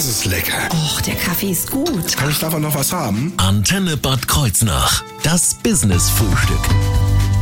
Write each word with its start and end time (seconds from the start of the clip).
Das 0.00 0.08
ist 0.08 0.24
lecker. 0.24 0.56
Och, 0.72 1.02
der 1.02 1.14
Kaffee 1.14 1.50
ist 1.50 1.70
gut. 1.70 2.16
Kann 2.16 2.30
ich 2.30 2.38
davon 2.38 2.62
noch 2.62 2.74
was 2.74 2.90
haben? 2.90 3.34
Antenne 3.36 3.98
Bad 3.98 4.26
Kreuznach. 4.26 5.04
Das 5.22 5.52
Business-Frühstück. 5.52 6.56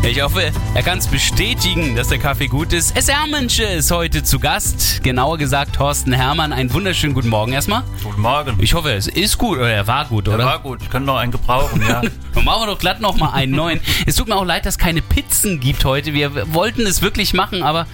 Ich 0.03 0.21
hoffe, 0.21 0.51
er 0.75 0.83
kann 0.83 0.99
es 0.99 1.07
bestätigen, 1.07 1.95
dass 1.95 2.09
der 2.09 2.19
Kaffee 2.19 2.49
gut 2.49 2.73
ist. 2.73 2.97
Es 2.97 3.07
Hermannsche 3.09 3.63
ist 3.63 3.93
heute 3.93 4.25
zu 4.25 4.41
Gast. 4.41 5.05
Genauer 5.05 5.39
gesagt 5.39 5.77
Thorsten 5.77 6.13
Hermann. 6.13 6.53
Einen 6.53 6.75
wunderschönen 6.75 7.15
guten 7.15 7.29
Morgen 7.29 7.53
erstmal. 7.53 7.85
Guten 8.03 8.23
Morgen. 8.23 8.57
Ich 8.61 8.75
hoffe, 8.75 8.93
es 8.93 9.07
ist 9.07 9.39
gut 9.39 9.59
oder 9.59 9.71
er 9.71 9.87
war 9.87 10.07
gut, 10.07 10.27
Der 10.27 10.35
oder? 10.35 10.45
war 10.47 10.59
gut, 10.59 10.83
ich 10.83 10.91
könnte 10.91 11.07
noch 11.07 11.17
einen 11.19 11.31
gebrauchen, 11.31 11.81
ja. 11.89 12.03
Dann 12.35 12.45
machen 12.45 12.63
wir 12.63 12.67
doch 12.67 12.81
glatt 12.81 13.01
nochmal 13.01 13.35
einen 13.35 13.53
neuen. 13.53 13.79
es 14.05 14.17
tut 14.17 14.27
mir 14.27 14.35
auch 14.35 14.45
leid, 14.45 14.67
dass 14.67 14.75
es 14.75 14.79
keine 14.79 15.01
Pizzen 15.01 15.61
gibt 15.61 15.85
heute. 15.85 16.13
Wir 16.13 16.53
wollten 16.53 16.85
es 16.89 17.03
wirklich 17.03 17.35
machen, 17.35 17.63
aber 17.63 17.87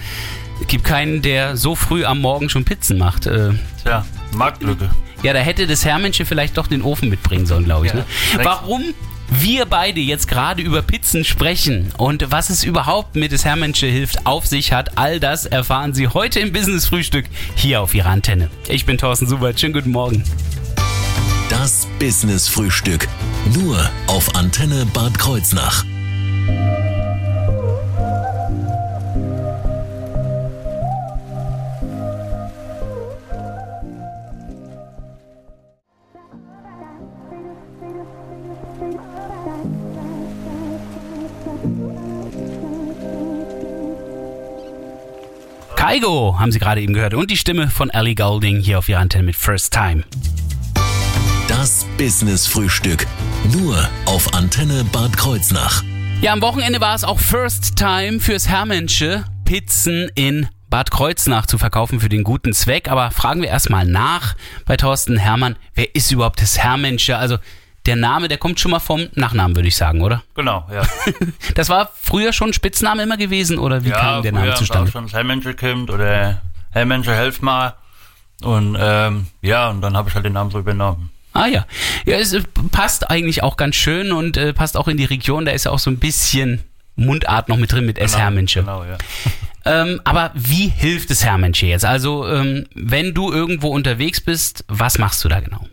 es 0.59 0.65
gibt 0.65 0.85
keinen, 0.85 1.21
der 1.21 1.55
so 1.55 1.75
früh 1.75 2.03
am 2.03 2.19
Morgen 2.19 2.49
schon 2.49 2.65
Pizzen 2.65 2.97
macht. 2.97 3.27
Äh, 3.27 3.51
Tja, 3.83 4.03
Marktlücke. 4.35 4.89
Ja, 5.23 5.33
da 5.33 5.39
hätte 5.39 5.67
das 5.67 5.85
Herrmensche 5.85 6.25
vielleicht 6.25 6.57
doch 6.57 6.67
den 6.67 6.81
Ofen 6.81 7.09
mitbringen 7.09 7.45
sollen, 7.45 7.65
glaube 7.65 7.87
ich. 7.87 7.93
Ja, 7.93 7.99
ne? 7.99 8.05
Warum 8.43 8.93
wir 9.29 9.65
beide 9.65 9.99
jetzt 9.99 10.27
gerade 10.27 10.61
über 10.61 10.81
Pizzen 10.81 11.23
sprechen 11.25 11.91
und 11.97 12.31
was 12.31 12.49
es 12.49 12.63
überhaupt 12.63 13.15
mit 13.15 13.31
des 13.31 13.43
Herrmensche 13.43 13.87
hilft 13.87 14.25
auf 14.27 14.45
sich 14.45 14.71
hat, 14.71 14.97
all 14.97 15.19
das 15.19 15.45
erfahren 15.45 15.93
Sie 15.93 16.07
heute 16.07 16.39
im 16.39 16.53
Business 16.53 16.85
Frühstück 16.85 17.25
hier 17.55 17.81
auf 17.81 17.95
Ihrer 17.95 18.09
Antenne. 18.09 18.49
Ich 18.67 18.85
bin 18.85 18.97
Thorsten 18.97 19.27
Subert. 19.27 19.59
Schönen 19.59 19.73
guten 19.73 19.91
Morgen. 19.91 20.23
Das 21.49 21.87
Business-Frühstück. 21.99 23.07
Nur 23.53 23.89
auf 24.07 24.35
Antenne 24.35 24.85
Bad 24.93 25.17
Kreuznach. 25.17 25.85
Kaigo 45.87 46.39
haben 46.39 46.51
Sie 46.51 46.57
gerade 46.57 46.81
eben 46.81 46.95
gehört 46.95 47.13
und 47.13 47.29
die 47.29 47.37
Stimme 47.37 47.69
von 47.69 47.91
Ellie 47.91 48.15
Goulding 48.15 48.59
hier 48.59 48.79
auf 48.79 48.89
Ihrer 48.89 49.01
Antenne 49.01 49.21
mit 49.21 49.35
First 49.35 49.71
Time. 49.71 50.03
Das 51.47 51.85
Business-Frühstück. 51.99 53.05
Nur 53.53 53.87
auf 54.07 54.33
Antenne 54.33 54.83
Bad 54.85 55.15
Kreuznach. 55.15 55.83
Ja, 56.21 56.33
am 56.33 56.41
Wochenende 56.41 56.81
war 56.81 56.95
es 56.95 57.03
auch 57.03 57.19
First 57.19 57.75
Time 57.75 58.19
fürs 58.19 58.49
Herrmensche, 58.49 59.25
Pizzen 59.45 60.09
in 60.15 60.47
Bad 60.71 60.89
Kreuznach 60.89 61.45
zu 61.45 61.59
verkaufen 61.59 61.99
für 61.99 62.09
den 62.09 62.23
guten 62.23 62.53
Zweck. 62.53 62.89
Aber 62.89 63.11
fragen 63.11 63.43
wir 63.43 63.49
erstmal 63.49 63.85
nach 63.85 64.35
bei 64.65 64.77
Thorsten 64.77 65.17
Herrmann, 65.17 65.55
wer 65.75 65.93
ist 65.93 66.11
überhaupt 66.11 66.41
das 66.41 66.57
Herrmensche? 66.57 67.15
Also 67.15 67.37
der 67.85 67.95
Name, 67.95 68.27
der 68.27 68.37
kommt 68.37 68.59
schon 68.59 68.71
mal 68.71 68.79
vom 68.79 69.07
Nachnamen, 69.13 69.55
würde 69.55 69.67
ich 69.67 69.75
sagen, 69.75 70.01
oder? 70.01 70.23
Genau, 70.35 70.67
ja. 70.71 70.81
Das 71.55 71.69
war 71.69 71.91
früher 72.01 72.33
schon 72.33 72.49
ein 72.49 72.53
Spitzname 72.53 73.03
immer 73.03 73.17
gewesen 73.17 73.57
oder 73.57 73.83
wie 73.83 73.89
ja, 73.89 73.99
kam 73.99 74.23
der 74.23 74.31
Name 74.31 74.55
zustande? 74.55 74.87
War 74.87 74.91
schon 74.91 75.05
das 75.05 75.13
Hellmensche 75.13 75.53
kommt 75.53 75.89
oder 75.89 76.41
Hellmensche 76.71 77.13
helf 77.13 77.41
mal. 77.41 77.75
Und 78.41 78.77
ähm, 78.79 79.27
ja, 79.41 79.69
und 79.69 79.81
dann 79.81 79.95
habe 79.95 80.09
ich 80.09 80.15
halt 80.15 80.25
den 80.25 80.33
Namen 80.33 80.51
so 80.51 80.59
übernommen. 80.59 81.09
Ah 81.33 81.47
ja. 81.47 81.65
Ja, 82.05 82.17
es 82.17 82.33
äh, 82.33 82.41
passt 82.71 83.09
eigentlich 83.09 83.43
auch 83.43 83.57
ganz 83.57 83.75
schön 83.75 84.11
und 84.11 84.37
äh, 84.37 84.53
passt 84.53 84.77
auch 84.77 84.87
in 84.87 84.97
die 84.97 85.05
Region. 85.05 85.45
Da 85.45 85.51
ist 85.51 85.65
ja 85.65 85.71
auch 85.71 85.79
so 85.79 85.91
ein 85.91 85.97
bisschen 85.97 86.63
Mundart 86.95 87.49
noch 87.49 87.57
mit 87.57 87.71
drin 87.71 87.85
mit 87.85 87.97
S. 87.97 88.17
Herrmensche. 88.17 88.61
Genau, 88.61 88.83
ja. 88.83 88.97
Ähm, 89.67 89.99
aber 90.03 90.29
wie 90.35 90.67
hilft 90.67 91.09
es 91.09 91.25
Herrmensche 91.25 91.65
jetzt? 91.65 91.85
Also, 91.85 92.27
ähm, 92.27 92.67
wenn 92.75 93.15
du 93.15 93.33
irgendwo 93.33 93.69
unterwegs 93.69 94.21
bist, 94.21 94.63
was 94.67 94.99
machst 94.99 95.23
du 95.23 95.27
da 95.27 95.39
genau? 95.39 95.65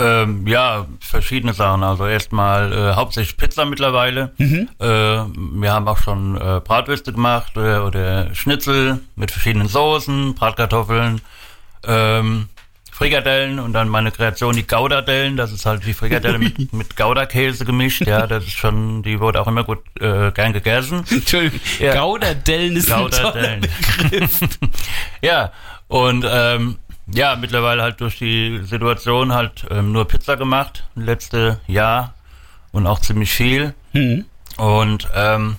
Ähm, 0.00 0.46
ja, 0.46 0.86
verschiedene 1.00 1.52
Sachen. 1.52 1.82
Also 1.82 2.06
erstmal 2.06 2.72
äh, 2.72 2.94
hauptsächlich 2.94 3.36
Pizza 3.36 3.64
mittlerweile. 3.64 4.32
Mhm. 4.38 4.68
Äh, 4.78 4.84
wir 4.86 5.72
haben 5.72 5.86
auch 5.88 5.98
schon 5.98 6.36
äh, 6.36 6.60
Bratwürste 6.64 7.12
gemacht 7.12 7.56
oder, 7.56 7.86
oder 7.86 8.34
Schnitzel 8.34 9.00
mit 9.16 9.30
verschiedenen 9.30 9.68
Soßen, 9.68 10.34
Bratkartoffeln, 10.34 11.20
ähm, 11.86 12.48
Frikadellen 12.92 13.58
und 13.60 13.72
dann 13.72 13.88
meine 13.88 14.10
Kreation, 14.10 14.54
die 14.54 14.66
Gaudadellen. 14.66 15.36
Das 15.38 15.52
ist 15.52 15.64
halt 15.64 15.86
die 15.86 15.94
Frikadelle 15.94 16.38
mit, 16.38 16.72
mit 16.74 16.96
Gouda-Käse 16.96 17.64
gemischt. 17.64 18.02
Ja, 18.06 18.26
das 18.26 18.44
ist 18.44 18.58
schon, 18.58 19.02
die 19.02 19.20
wurde 19.20 19.40
auch 19.40 19.46
immer 19.46 19.64
gut 19.64 19.78
äh, 20.00 20.30
gern 20.32 20.52
gegessen. 20.52 21.04
Entschuldigung, 21.10 21.60
Ja. 21.78 21.94
Gauderdellen 21.94 22.76
ist 22.76 22.92
ein 22.92 23.10
toller. 23.10 23.58
Begriff. 24.10 24.40
Ja, 25.22 25.50
und 25.88 26.26
ähm, 26.28 26.78
ja, 27.14 27.36
mittlerweile 27.36 27.82
halt 27.82 28.00
durch 28.00 28.18
die 28.18 28.60
Situation 28.64 29.32
halt 29.32 29.66
ähm, 29.70 29.92
nur 29.92 30.06
Pizza 30.06 30.36
gemacht, 30.36 30.84
letzte 30.94 31.60
Jahr 31.66 32.14
und 32.72 32.86
auch 32.86 33.00
ziemlich 33.00 33.32
viel. 33.32 33.74
Mhm. 33.92 34.24
Und 34.56 35.08
ähm, 35.14 35.56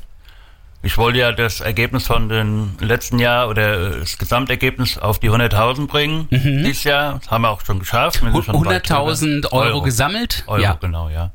ich 0.84 0.98
wollte 0.98 1.20
ja 1.20 1.32
das 1.32 1.62
Ergebnis 1.62 2.08
von 2.08 2.30
den 2.30 2.78
letzten 2.80 3.20
Jahr 3.20 3.50
oder 3.50 3.96
äh, 3.96 4.00
das 4.00 4.18
Gesamtergebnis 4.18 4.98
auf 4.98 5.20
die 5.20 5.30
100.000 5.30 5.88
bringen 5.88 6.28
dieses 6.30 6.84
Jahr. 6.84 7.20
Das 7.20 7.30
haben 7.30 7.44
wir 7.44 7.50
auch 7.50 7.62
schon 7.64 7.80
geschafft. 7.80 8.22
Wir 8.24 8.32
sind 8.32 8.46
schon 8.46 8.66
weit 8.66 8.86
100.000 8.86 9.42
drüber. 9.42 9.54
Euro, 9.54 9.82
gesammelt? 9.82 10.44
Euro, 10.48 10.62
ja. 10.62 10.74
genau, 10.74 11.10
ja. 11.10 11.32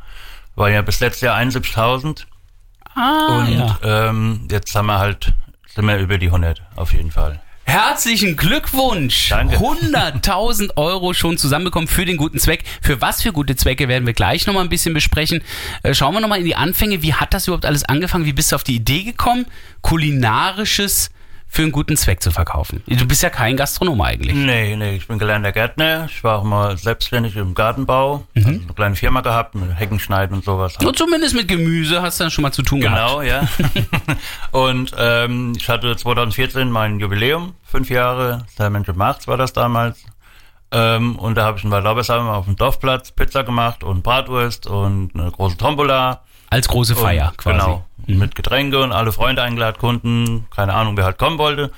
War 0.54 0.70
ja 0.70 0.82
bis 0.82 1.00
letztes 1.00 1.22
Jahr 1.22 1.36
71.000 1.36 2.26
Ah, 2.96 3.38
und 3.38 3.52
ja. 3.52 3.78
ähm, 3.82 4.48
jetzt 4.50 4.74
haben 4.74 4.86
wir 4.86 4.98
halt, 4.98 5.34
sind 5.74 5.84
wir 5.84 5.98
über 5.98 6.16
die 6.16 6.26
100 6.26 6.62
auf 6.76 6.94
jeden 6.94 7.10
Fall. 7.10 7.40
Herzlichen 7.66 8.36
Glückwunsch! 8.36 9.28
Danke. 9.28 9.56
100.000 9.56 10.76
Euro 10.76 11.12
schon 11.14 11.36
zusammenbekommen 11.36 11.88
für 11.88 12.04
den 12.04 12.16
guten 12.16 12.38
Zweck. 12.38 12.62
Für 12.80 13.00
was 13.00 13.22
für 13.22 13.32
gute 13.32 13.56
Zwecke 13.56 13.88
werden 13.88 14.06
wir 14.06 14.14
gleich 14.14 14.46
nochmal 14.46 14.62
ein 14.62 14.70
bisschen 14.70 14.94
besprechen. 14.94 15.42
Äh, 15.82 15.92
Schauen 15.92 16.14
wir 16.14 16.20
nochmal 16.20 16.38
in 16.38 16.44
die 16.44 16.54
Anfänge. 16.54 17.02
Wie 17.02 17.12
hat 17.14 17.34
das 17.34 17.48
überhaupt 17.48 17.66
alles 17.66 17.84
angefangen? 17.84 18.24
Wie 18.24 18.32
bist 18.32 18.52
du 18.52 18.56
auf 18.56 18.64
die 18.64 18.76
Idee 18.76 19.02
gekommen, 19.02 19.46
kulinarisches 19.82 21.10
für 21.48 21.62
einen 21.62 21.72
guten 21.72 21.96
Zweck 21.96 22.22
zu 22.22 22.30
verkaufen? 22.30 22.82
Du 22.86 23.06
bist 23.06 23.22
ja 23.22 23.30
kein 23.30 23.56
Gastronom 23.56 24.00
eigentlich. 24.00 24.34
Nee, 24.34 24.76
nee, 24.76 24.96
ich 24.96 25.08
bin 25.08 25.18
gelernter 25.18 25.52
Gärtner. 25.52 26.06
Ich 26.06 26.22
war 26.22 26.38
auch 26.38 26.44
mal 26.44 26.76
selbstständig 26.76 27.36
im 27.36 27.54
Gartenbau. 27.54 28.26
Also 28.34 28.48
eine 28.48 28.60
kleine 28.74 28.96
Firma 28.96 29.20
gehabt, 29.20 29.54
mit 29.54 29.74
Heckenschneiden 29.74 30.36
und 30.36 30.44
sowas. 30.44 30.76
Und 30.84 30.98
zumindest 30.98 31.34
mit 31.34 31.48
Gemüse 31.48 32.02
hast 32.02 32.20
du 32.20 32.24
dann 32.24 32.30
schon 32.30 32.42
mal 32.42 32.52
zu 32.52 32.62
tun 32.62 32.80
gehabt. 32.80 33.00
Genau, 33.00 33.22
ja. 33.22 33.48
und 34.50 34.92
ähm, 34.98 35.54
ich 35.56 35.68
hatte 35.68 35.96
2014 35.96 36.70
mein 36.70 37.00
Jubiläum, 37.00 37.54
fünf 37.64 37.90
Jahre, 37.90 38.46
der 38.58 38.70
Mensch 38.70 38.88
im 38.88 38.96
März 38.96 39.26
war 39.26 39.36
das 39.36 39.52
damals. 39.52 40.04
Ähm, 40.72 41.16
und 41.16 41.36
da 41.36 41.44
habe 41.44 41.58
ich 41.58 41.64
in 41.64 41.70
Waldlaubersheim 41.70 42.26
auf 42.28 42.46
dem 42.46 42.56
Dorfplatz 42.56 43.12
Pizza 43.12 43.44
gemacht 43.44 43.84
und 43.84 44.02
Bratwurst 44.02 44.66
und 44.66 45.12
eine 45.14 45.30
große 45.30 45.56
Tombola. 45.56 46.22
Als 46.50 46.68
große 46.68 46.94
Feier 46.96 47.28
und, 47.30 47.38
quasi. 47.38 47.58
Genau, 47.58 47.84
mit 48.06 48.34
Getränke 48.34 48.80
und 48.82 48.92
alle 48.92 49.12
Freunde 49.12 49.42
eingeladen, 49.42 49.78
Kunden, 49.78 50.46
keine 50.54 50.74
Ahnung, 50.74 50.96
wer 50.96 51.04
halt 51.04 51.18
kommen 51.18 51.38
wollte. 51.38 51.72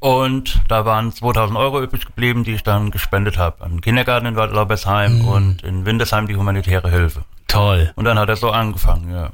Und 0.00 0.60
da 0.68 0.84
waren 0.84 1.12
2000 1.12 1.56
Euro 1.56 1.80
übrig 1.82 2.04
geblieben, 2.06 2.42
die 2.44 2.54
ich 2.54 2.62
dann 2.64 2.90
gespendet 2.90 3.38
habe. 3.38 3.62
An 3.64 3.70
den 3.72 3.80
Kindergarten 3.80 4.26
in 4.26 4.36
Waldlaubersheim 4.36 5.20
Mhm. 5.20 5.28
und 5.28 5.62
in 5.62 5.86
Windersheim 5.86 6.26
die 6.26 6.34
humanitäre 6.36 6.90
Hilfe. 6.90 7.22
Toll. 7.46 7.92
Und 7.94 8.04
dann 8.04 8.18
hat 8.18 8.28
er 8.28 8.36
so 8.36 8.50
angefangen, 8.50 9.12
ja. 9.12 9.30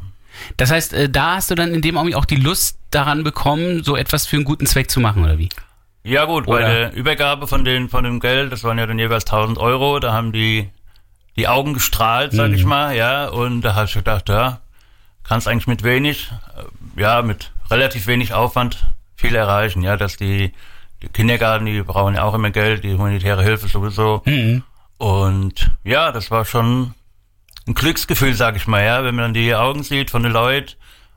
Das 0.56 0.70
heißt, 0.70 0.92
äh, 0.92 1.08
da 1.08 1.36
hast 1.36 1.50
du 1.50 1.54
dann 1.54 1.72
in 1.74 1.80
dem 1.82 1.96
Augenblick 1.96 2.16
auch 2.16 2.24
die 2.26 2.36
Lust 2.36 2.78
daran 2.90 3.24
bekommen, 3.24 3.82
so 3.82 3.96
etwas 3.96 4.26
für 4.26 4.36
einen 4.36 4.44
guten 4.44 4.66
Zweck 4.66 4.90
zu 4.90 5.00
machen, 5.00 5.24
oder 5.24 5.38
wie? 5.38 5.48
Ja 6.04 6.26
gut, 6.26 6.46
bei 6.46 6.52
Oder- 6.58 6.68
der 6.68 6.92
Übergabe 6.94 7.46
von, 7.48 7.64
den, 7.64 7.88
von 7.88 8.04
dem 8.04 8.20
Geld, 8.20 8.52
das 8.52 8.62
waren 8.62 8.78
ja 8.78 8.86
dann 8.86 8.98
jeweils 8.98 9.24
1000 9.24 9.58
Euro, 9.58 9.98
da 9.98 10.12
haben 10.12 10.32
die 10.32 10.68
die 11.36 11.48
Augen 11.48 11.72
gestrahlt, 11.74 12.32
sag 12.32 12.48
Mhm. 12.48 12.54
ich 12.54 12.64
mal, 12.64 12.94
ja, 12.96 13.28
und 13.28 13.62
da 13.62 13.74
habe 13.74 13.86
ich 13.86 13.94
gedacht, 13.94 14.28
ja, 14.28 14.60
kannst 15.28 15.46
eigentlich 15.46 15.66
mit 15.66 15.82
wenig, 15.82 16.30
äh, 16.56 17.00
ja, 17.00 17.22
mit 17.22 17.52
relativ 17.70 18.06
wenig 18.06 18.32
Aufwand 18.32 18.86
viel 19.14 19.34
erreichen, 19.34 19.82
ja, 19.82 19.96
dass 19.96 20.16
die, 20.16 20.52
die 21.02 21.08
Kindergarten, 21.08 21.66
die 21.66 21.82
brauchen 21.82 22.14
ja 22.14 22.22
auch 22.22 22.34
immer 22.34 22.50
Geld, 22.50 22.82
die 22.84 22.92
humanitäre 22.92 23.42
Hilfe 23.42 23.68
sowieso. 23.68 24.22
Mhm. 24.24 24.62
Und 24.96 25.70
ja, 25.84 26.12
das 26.12 26.30
war 26.30 26.44
schon 26.44 26.94
ein 27.66 27.74
Glücksgefühl, 27.74 28.34
sag 28.34 28.56
ich 28.56 28.66
mal, 28.66 28.84
ja, 28.84 29.04
wenn 29.04 29.14
man 29.14 29.26
dann 29.26 29.34
die 29.34 29.54
Augen 29.54 29.82
sieht 29.82 30.10
von 30.10 30.22
den 30.22 30.32
Leuten 30.32 30.74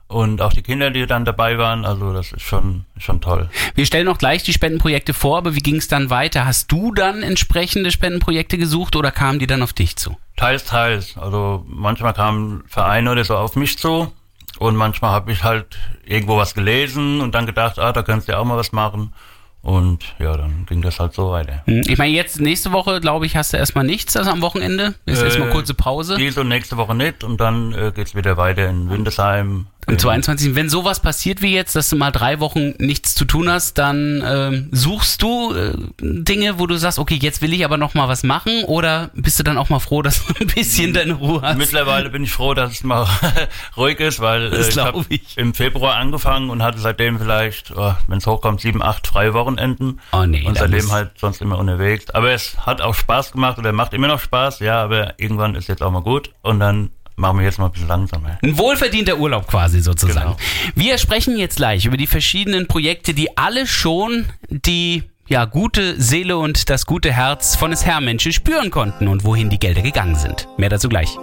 und 0.07 0.41
auch 0.41 0.51
die 0.51 0.61
Kinder, 0.61 0.91
die 0.91 1.07
dann 1.07 1.23
dabei 1.23 1.57
waren, 1.57 1.85
also 1.85 2.13
das 2.13 2.33
ist 2.33 2.41
schon, 2.41 2.85
schon 2.97 3.21
toll. 3.21 3.49
Wir 3.75 3.85
stellen 3.85 4.09
auch 4.09 4.17
gleich 4.17 4.43
die 4.43 4.51
Spendenprojekte 4.51 5.13
vor, 5.13 5.37
aber 5.37 5.55
wie 5.55 5.61
ging 5.61 5.77
es 5.77 5.87
dann 5.87 6.09
weiter? 6.09 6.45
Hast 6.45 6.71
du 6.71 6.93
dann 6.93 7.23
entsprechende 7.23 7.91
Spendenprojekte 7.91 8.57
gesucht 8.57 8.97
oder 8.97 9.11
kamen 9.11 9.39
die 9.39 9.47
dann 9.47 9.63
auf 9.63 9.71
dich 9.71 9.95
zu? 9.95 10.17
Teils, 10.41 10.65
teils. 10.65 11.17
Also 11.19 11.63
manchmal 11.67 12.15
kamen 12.15 12.63
Vereine 12.65 13.11
oder 13.11 13.23
so 13.23 13.37
auf 13.37 13.55
mich 13.55 13.77
zu 13.77 14.11
und 14.57 14.75
manchmal 14.75 15.11
habe 15.11 15.31
ich 15.31 15.43
halt 15.43 15.77
irgendwo 16.03 16.35
was 16.35 16.55
gelesen 16.55 17.21
und 17.21 17.35
dann 17.35 17.45
gedacht, 17.45 17.77
ah, 17.77 17.91
da 17.91 18.01
könntest 18.01 18.27
du 18.27 18.31
ja 18.31 18.39
auch 18.39 18.43
mal 18.43 18.57
was 18.57 18.71
machen. 18.71 19.13
Und 19.63 20.15
ja, 20.17 20.35
dann 20.37 20.65
ging 20.67 20.81
das 20.81 20.99
halt 20.99 21.13
so 21.13 21.29
weiter. 21.31 21.61
Hm, 21.65 21.83
Ich 21.85 21.97
meine, 21.99 22.13
jetzt 22.13 22.39
nächste 22.39 22.71
Woche, 22.71 22.99
glaube 22.99 23.25
ich, 23.27 23.35
hast 23.35 23.53
du 23.53 23.57
erstmal 23.57 23.83
nichts, 23.83 24.17
also 24.17 24.31
am 24.31 24.41
Wochenende. 24.41 24.95
Ist 25.05 25.21
Äh, 25.21 25.25
erstmal 25.25 25.49
kurze 25.51 25.73
Pause. 25.75 26.15
Diese 26.17 26.41
und 26.41 26.47
nächste 26.47 26.77
Woche 26.77 26.95
nicht 26.95 27.23
und 27.23 27.39
dann 27.39 27.73
äh, 27.73 27.91
geht's 27.93 28.15
wieder 28.15 28.37
weiter 28.37 28.67
in 28.67 28.89
Windesheim, 28.89 29.67
Am 29.87 29.97
22. 29.97 30.53
Wenn 30.55 30.69
sowas 30.69 30.99
passiert 30.99 31.41
wie 31.41 31.53
jetzt, 31.53 31.75
dass 31.75 31.89
du 31.89 31.95
mal 31.95 32.11
drei 32.11 32.39
Wochen 32.39 32.73
nichts 32.77 33.13
zu 33.15 33.25
tun 33.25 33.49
hast, 33.49 33.77
dann 33.79 34.23
ähm, 34.25 34.69
suchst 34.71 35.21
du 35.23 35.53
äh, 35.53 35.73
Dinge, 35.99 36.59
wo 36.59 36.65
du 36.67 36.77
sagst, 36.77 36.97
okay, 36.99 37.17
jetzt 37.21 37.41
will 37.41 37.51
ich 37.53 37.65
aber 37.65 37.77
noch 37.77 37.93
mal 37.95 38.07
was 38.07 38.23
machen 38.23 38.63
oder 38.65 39.09
bist 39.15 39.37
du 39.39 39.43
dann 39.43 39.57
auch 39.57 39.69
mal 39.69 39.79
froh, 39.79 40.01
dass 40.03 40.23
du 40.25 40.33
ein 40.39 40.47
bisschen 40.47 40.93
deine 40.93 41.13
Ruhe 41.13 41.41
hast? 41.41 41.57
Mittlerweile 41.57 42.09
bin 42.09 42.23
ich 42.23 42.31
froh, 42.31 42.53
dass 42.55 42.71
es 42.73 42.83
mal 42.83 43.07
ruhig 43.77 43.99
ist, 43.99 44.19
weil 44.19 44.53
äh, 44.53 44.67
ich 44.67 44.77
habe 44.77 45.03
im 45.35 45.53
Februar 45.53 45.95
angefangen 45.97 46.49
und 46.49 46.61
hatte 46.63 46.79
seitdem 46.79 47.19
vielleicht, 47.19 47.71
oh, 47.75 47.93
wenn 48.07 48.17
es 48.19 48.25
hochkommt, 48.27 48.61
sieben, 48.61 48.81
acht 48.83 49.07
freie 49.07 49.33
Wochenenden. 49.57 49.99
Oh 50.11 50.25
nee, 50.25 50.45
und 50.45 50.57
seitdem 50.57 50.91
halt 50.91 51.11
sonst 51.17 51.41
immer 51.41 51.57
unterwegs. 51.57 52.09
Aber 52.11 52.31
es 52.31 52.57
hat 52.65 52.81
auch 52.81 52.95
Spaß 52.95 53.31
gemacht 53.31 53.57
oder 53.57 53.71
macht 53.71 53.93
immer 53.93 54.07
noch 54.07 54.19
Spaß, 54.19 54.59
ja, 54.59 54.81
aber 54.81 55.19
irgendwann 55.19 55.55
ist 55.55 55.67
jetzt 55.67 55.81
auch 55.81 55.91
mal 55.91 56.01
gut 56.01 56.31
und 56.41 56.59
dann 56.59 56.91
machen 57.15 57.37
wir 57.37 57.45
jetzt 57.45 57.59
mal 57.59 57.65
ein 57.65 57.71
bisschen 57.71 57.87
langsamer. 57.87 58.37
Ein 58.41 58.57
wohlverdienter 58.57 59.17
Urlaub 59.17 59.47
quasi 59.47 59.81
sozusagen. 59.81 60.31
Genau. 60.31 60.37
Wir 60.75 60.97
sprechen 60.97 61.37
jetzt 61.37 61.57
gleich 61.57 61.85
über 61.85 61.97
die 61.97 62.07
verschiedenen 62.07 62.67
Projekte, 62.67 63.13
die 63.13 63.37
alle 63.37 63.67
schon 63.67 64.25
die 64.49 65.03
ja, 65.27 65.45
gute 65.45 66.01
Seele 66.01 66.37
und 66.37 66.69
das 66.69 66.85
gute 66.85 67.13
Herz 67.13 67.55
von 67.55 67.71
des 67.71 67.85
Herrmenschen 67.85 68.33
spüren 68.33 68.69
konnten 68.69 69.07
und 69.07 69.23
wohin 69.23 69.49
die 69.49 69.59
Gelder 69.59 69.81
gegangen 69.81 70.15
sind. 70.15 70.47
Mehr 70.57 70.69
dazu 70.69 70.89
gleich. 70.89 71.15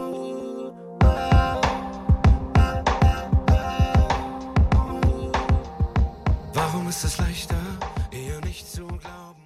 Warum 6.55 6.89
ist 6.89 7.05
es 7.05 7.19
leichter, 7.19 7.29
eher 7.29 7.38
nicht 8.59 8.73
zu 8.73 8.87
glauben? 8.87 9.43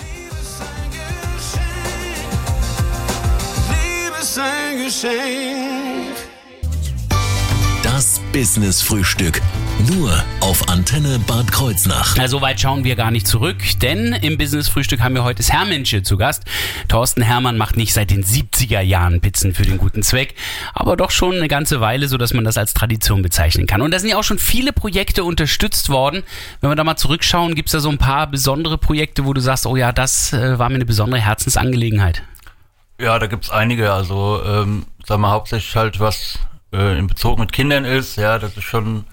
Liebe 0.00 0.36
ist 0.40 0.60
ein 0.60 0.90
Geschenk. 1.30 1.62
Liebe 3.70 4.18
ist 4.20 4.38
ein 4.38 4.84
Geschenk. 4.84 6.16
Das 7.82 8.20
Business-Frühstück. 8.32 9.40
Nur 9.88 10.22
auf 10.40 10.68
Antenne 10.68 11.18
Bad 11.26 11.50
Kreuznach. 11.50 12.14
Na, 12.16 12.28
so 12.28 12.40
weit 12.40 12.60
schauen 12.60 12.84
wir 12.84 12.94
gar 12.94 13.10
nicht 13.10 13.26
zurück, 13.26 13.56
denn 13.80 14.12
im 14.12 14.38
Business-Frühstück 14.38 15.00
haben 15.00 15.16
wir 15.16 15.24
heute 15.24 15.38
das 15.38 15.50
Herrmensche 15.50 16.04
zu 16.04 16.16
Gast. 16.16 16.44
Thorsten 16.86 17.20
Herrmann 17.20 17.58
macht 17.58 17.76
nicht 17.76 17.92
seit 17.92 18.10
den 18.10 18.22
70er 18.22 18.80
Jahren 18.80 19.20
Pizzen 19.20 19.54
für 19.54 19.64
den 19.64 19.78
guten 19.78 20.04
Zweck, 20.04 20.36
aber 20.72 20.96
doch 20.96 21.10
schon 21.10 21.34
eine 21.34 21.48
ganze 21.48 21.80
Weile, 21.80 22.06
so 22.06 22.16
dass 22.16 22.32
man 22.32 22.44
das 22.44 22.58
als 22.58 22.74
Tradition 22.74 23.22
bezeichnen 23.22 23.66
kann. 23.66 23.82
Und 23.82 23.92
da 23.92 23.98
sind 23.98 24.10
ja 24.10 24.18
auch 24.18 24.24
schon 24.24 24.38
viele 24.38 24.72
Projekte 24.72 25.24
unterstützt 25.24 25.88
worden. 25.88 26.22
Wenn 26.60 26.70
wir 26.70 26.76
da 26.76 26.84
mal 26.84 26.96
zurückschauen, 26.96 27.56
gibt's 27.56 27.72
da 27.72 27.80
so 27.80 27.90
ein 27.90 27.98
paar 27.98 28.28
besondere 28.28 28.78
Projekte, 28.78 29.24
wo 29.24 29.32
du 29.32 29.40
sagst, 29.40 29.66
oh 29.66 29.74
ja, 29.74 29.90
das 29.90 30.32
äh, 30.32 30.60
war 30.60 30.68
mir 30.68 30.76
eine 30.76 30.86
besondere 30.86 31.20
Herzensangelegenheit. 31.20 32.22
Ja, 33.00 33.18
da 33.18 33.26
gibt's 33.26 33.50
einige. 33.50 33.92
Also, 33.92 34.42
ähm, 34.46 34.86
sagen 35.04 35.22
wir 35.22 35.30
hauptsächlich 35.30 35.74
halt, 35.74 35.98
was 35.98 36.38
äh, 36.72 36.96
in 36.96 37.08
Bezug 37.08 37.40
mit 37.40 37.52
Kindern 37.52 37.84
ist. 37.84 38.14
Ja, 38.14 38.38
das 38.38 38.56
ist 38.56 38.64
schon 38.64 39.06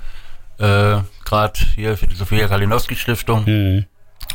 äh, 0.60 0.98
gerade 1.26 1.60
hier 1.76 1.98
für 1.98 2.08
die 2.08 2.16
Sophia 2.16 2.48
Kalinowski 2.48 2.96
Stiftung 2.96 3.44
Mhm. 3.46 3.86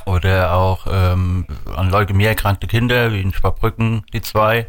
oder 0.06 0.53
auch 0.55 0.87
ähm, 0.91 1.47
an 1.76 1.91
Leukämie 1.91 2.25
erkrankte 2.25 2.67
Kinder, 2.67 3.12
wie 3.12 3.21
in 3.21 3.32
Schwabrücken, 3.32 4.05
die 4.12 4.23
zwei. 4.23 4.67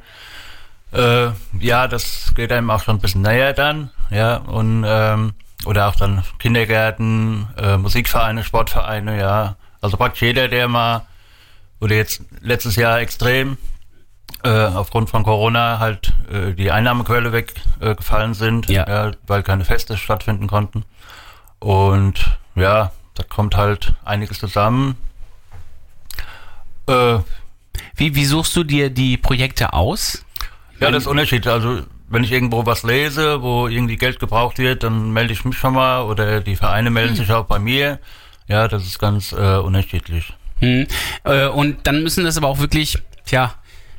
Äh, 0.91 1.27
ja, 1.59 1.87
das 1.87 2.33
geht 2.35 2.51
einem 2.51 2.69
auch 2.69 2.83
schon 2.83 2.97
ein 2.97 3.01
bisschen 3.01 3.21
näher 3.21 3.53
dann. 3.53 3.89
Ja, 4.11 4.37
und 4.37 4.85
ähm, 4.87 5.33
oder 5.65 5.87
auch 5.87 5.95
dann 5.95 6.23
Kindergärten, 6.39 7.47
äh, 7.57 7.77
Musikvereine, 7.77 8.43
Sportvereine, 8.43 9.19
ja. 9.19 9.55
Also 9.81 9.97
praktisch 9.97 10.21
jeder, 10.21 10.47
der 10.47 10.67
mal 10.67 11.05
oder 11.81 11.95
jetzt 11.95 12.21
letztes 12.41 12.75
Jahr 12.75 12.99
extrem 12.99 13.57
äh, 14.43 14.49
aufgrund 14.49 15.09
von 15.09 15.23
Corona 15.23 15.79
halt 15.79 16.13
äh, 16.31 16.53
die 16.53 16.71
Einnahmequelle 16.71 17.31
weggefallen 17.31 18.31
äh, 18.31 18.35
sind, 18.35 18.69
Ja. 18.69 19.11
weil 19.27 19.43
keine 19.43 19.65
Feste 19.65 19.97
stattfinden 19.97 20.47
konnten. 20.47 20.85
Und 21.65 22.37
ja, 22.53 22.91
da 23.15 23.23
kommt 23.23 23.57
halt 23.57 23.95
einiges 24.05 24.37
zusammen. 24.37 24.97
Äh, 26.85 27.17
Wie, 27.95 28.13
wie 28.13 28.25
suchst 28.25 28.55
du 28.55 28.63
dir 28.63 28.91
die 28.91 29.17
Projekte 29.17 29.73
aus? 29.73 30.23
ja, 30.79 30.91
das 30.91 31.03
ist 31.03 31.07
Unterschied. 31.07 31.47
Also 31.47 31.81
wenn 32.07 32.23
ich 32.23 32.31
irgendwo 32.31 32.67
was 32.67 32.83
lese, 32.83 33.41
wo 33.41 33.67
irgendwie 33.67 33.95
Geld 33.95 34.19
gebraucht 34.19 34.59
wird, 34.59 34.83
dann 34.83 35.11
melde 35.11 35.33
ich 35.33 35.43
mich 35.43 35.57
schon 35.57 35.73
mal 35.73 36.03
oder 36.03 36.39
die 36.39 36.55
Vereine 36.55 36.91
melden 36.91 37.15
sich 37.15 37.31
auch 37.31 37.45
bei 37.45 37.57
mir. 37.57 37.97
Ja, 38.47 38.67
das 38.67 38.85
ist 38.85 38.99
ganz 38.99 39.31
äh, 39.31 39.57
unterschiedlich. 39.57 40.33
Hm. 40.59 40.85
Äh, 41.23 41.47
und 41.47 41.87
dann 41.87 42.03
müssen 42.03 42.25
das 42.25 42.37
aber 42.37 42.47
auch 42.47 42.59
wirklich, 42.59 42.99
tja, 43.25 43.55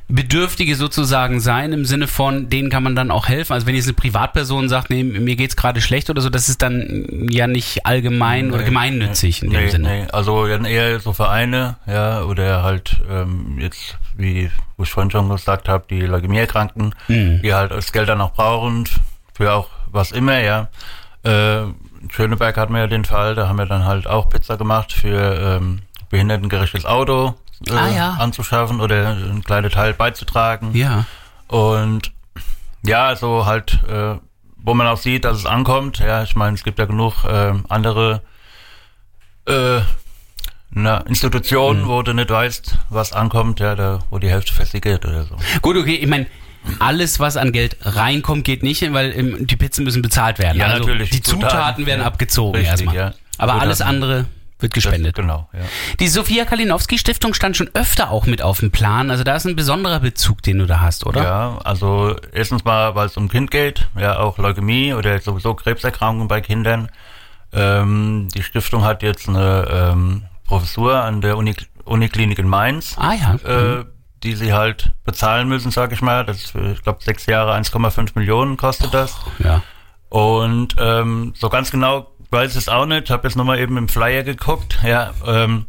Bedürftige 0.09 0.75
sozusagen 0.77 1.41
sein, 1.41 1.73
im 1.73 1.83
Sinne 1.83 2.07
von, 2.07 2.49
denen 2.49 2.69
kann 2.69 2.81
man 2.81 2.95
dann 2.95 3.11
auch 3.11 3.27
helfen. 3.27 3.51
Also 3.51 3.67
wenn 3.67 3.75
jetzt 3.75 3.87
eine 3.87 3.93
Privatperson 3.93 4.69
sagt, 4.69 4.89
nee, 4.89 5.03
mir 5.03 5.35
geht's 5.35 5.57
gerade 5.57 5.81
schlecht 5.81 6.09
oder 6.09 6.21
so, 6.21 6.29
das 6.29 6.47
ist 6.47 6.61
dann 6.61 7.27
ja 7.29 7.45
nicht 7.45 7.85
allgemein 7.85 8.49
oder 8.51 8.59
Nee, 8.59 8.65
gemeinnützig 8.65 9.43
in 9.43 9.49
dem 9.49 9.63
nee, 9.65 9.69
Sinne. 9.69 9.89
Nee. 9.89 10.07
Also 10.13 10.47
dann 10.47 10.63
eher 10.63 10.97
so 11.01 11.11
Vereine, 11.11 11.75
ja, 11.87 12.21
oder 12.23 12.63
halt 12.63 13.01
ähm, 13.09 13.57
jetzt, 13.59 13.97
wie 14.15 14.49
wo 14.77 14.83
ich 14.83 14.89
vorhin 14.89 15.11
schon 15.11 15.27
gesagt 15.27 15.67
habe, 15.67 15.83
die 15.89 16.01
Leukämieerkrankten, 16.01 16.95
Mhm. 17.09 17.41
die 17.41 17.53
halt 17.53 17.71
das 17.71 17.91
Geld 17.91 18.07
dann 18.07 18.21
auch 18.21 18.31
brauchen, 18.33 18.85
für 19.33 19.51
auch 19.53 19.67
was 19.91 20.11
immer, 20.11 20.39
ja. 20.39 20.69
Äh, 21.23 21.63
Schöneberg 22.11 22.55
hatten 22.55 22.71
wir 22.73 22.79
ja 22.81 22.87
den 22.87 23.03
Fall, 23.03 23.35
da 23.35 23.49
haben 23.49 23.57
wir 23.57 23.65
dann 23.65 23.83
halt 23.83 24.07
auch 24.07 24.29
Pizza 24.29 24.55
gemacht 24.55 24.93
für 24.93 25.57
ähm, 25.59 25.79
behindertengerechtes 26.09 26.85
Auto 26.85 27.33
äh, 27.67 27.71
Ah, 27.73 27.87
ja. 27.89 28.09
anzuschaffen 28.19 28.81
oder 28.81 29.09
einen 29.09 29.43
kleinen 29.43 29.71
Teil 29.71 29.93
beizutragen. 29.93 30.75
Ja. 30.75 31.05
Und 31.47 32.11
ja, 32.83 33.15
so 33.15 33.45
halt, 33.45 33.79
äh, 33.89 34.15
wo 34.57 34.73
man 34.73 34.87
auch 34.87 34.97
sieht, 34.97 35.25
dass 35.25 35.37
es 35.37 35.45
ankommt. 35.45 35.99
Ja, 35.99 36.23
ich 36.23 36.35
meine, 36.35 36.55
es 36.55 36.63
gibt 36.63 36.77
ja 36.79 36.85
genug 36.85 37.23
äh, 37.25 37.53
andere 37.69 38.21
äh, 39.45 39.79
na, 40.69 40.97
Institutionen, 41.07 41.83
Mhm. 41.83 41.87
wo 41.87 42.01
du 42.01 42.13
nicht 42.13 42.29
weißt, 42.29 42.77
was 42.89 43.13
ankommt, 43.13 43.59
ja, 43.61 43.75
da, 43.75 43.99
wo 44.09 44.19
die 44.19 44.29
Hälfte 44.29 44.53
versickert 44.53 45.05
oder 45.05 45.23
so. 45.23 45.35
Gut, 45.61 45.77
okay, 45.77 45.95
ich 45.95 46.07
meine, 46.07 46.27
alles, 46.79 47.19
was 47.21 47.37
an 47.37 47.53
Geld 47.53 47.77
reinkommt, 47.81 48.43
geht 48.43 48.61
nicht, 48.63 48.81
weil 48.93 49.17
ähm, 49.17 49.47
die 49.47 49.55
Pizzen 49.55 49.85
müssen 49.85 50.01
bezahlt 50.01 50.37
werden. 50.39 50.57
Ja, 50.59 50.65
also 50.67 50.79
natürlich. 50.79 51.09
Die 51.11 51.21
Zutaten, 51.21 51.49
Zutaten, 51.49 51.85
werden 51.85 52.01
ja. 52.01 52.07
abgezogen 52.07 52.55
Richtig, 52.57 52.71
erstmal. 52.71 52.95
ja. 52.95 53.05
Aber 53.37 53.53
Zutaten. 53.53 53.61
alles 53.61 53.81
andere 53.81 54.25
wird 54.59 54.73
gespendet. 54.73 55.17
Das, 55.17 55.23
genau, 55.23 55.49
ja. 55.53 55.59
Die 55.99 56.07
Sophia 56.07 56.45
Kalinowski 56.45 56.97
Stiftung 56.97 57.33
stand 57.33 57.57
schon 57.57 57.69
öfter 57.73 58.09
auch 58.11 58.25
mit 58.25 58.41
auf 58.41 58.59
dem 58.59 58.71
Plan. 58.71 59.11
Also 59.11 59.23
da 59.23 59.35
ist 59.35 59.45
ein 59.45 59.55
besonderer 59.55 59.99
Bezug, 59.99 60.41
den 60.41 60.59
du 60.59 60.65
da 60.65 60.79
hast, 60.81 61.05
oder? 61.05 61.23
Ja, 61.23 61.57
also 61.63 62.15
erstens 62.31 62.63
mal, 62.65 62.95
weil 62.95 63.07
es 63.07 63.17
um 63.17 63.29
Kind 63.29 63.51
geht, 63.51 63.87
ja 63.97 64.17
auch 64.19 64.37
Leukämie 64.37 64.93
oder 64.93 65.19
sowieso 65.19 65.53
Krebserkrankungen 65.53 66.27
bei 66.27 66.41
Kindern. 66.41 66.89
Ähm, 67.53 68.27
die 68.33 68.43
Stiftung 68.43 68.83
hat 68.83 69.03
jetzt 69.03 69.29
eine 69.29 69.67
ähm, 69.71 70.23
Professur 70.45 70.95
an 71.01 71.21
der 71.21 71.37
Uni 71.37 71.55
Uniklinik 71.85 72.37
in 72.39 72.49
Mainz. 72.49 72.97
Ah 72.97 73.13
ja. 73.13 73.35
äh, 73.45 73.85
die 74.23 74.35
sie 74.35 74.53
halt 74.53 74.91
bezahlen 75.05 75.47
müssen, 75.47 75.71
sag 75.71 75.91
ich 75.91 76.01
mal. 76.01 76.25
Das 76.25 76.37
ist, 76.37 76.51
für, 76.51 76.71
ich 76.71 76.81
glaube, 76.81 77.03
sechs 77.03 77.25
Jahre 77.27 77.53
1,5 77.53 78.11
Millionen 78.15 78.57
kostet 78.57 78.93
das. 78.93 79.15
ja. 79.39 79.61
Und 80.09 80.75
ähm, 80.79 81.33
so 81.35 81.49
ganz 81.49 81.69
genau 81.69 82.07
weiß 82.31 82.55
es 82.55 82.67
auch 82.69 82.85
nicht. 82.85 83.05
Ich 83.05 83.11
habe 83.11 83.27
jetzt 83.27 83.35
nochmal 83.35 83.59
eben 83.59 83.77
im 83.77 83.87
Flyer 83.89 84.23
geguckt. 84.23 84.79
Ja, 84.83 85.13
ähm, 85.25 85.65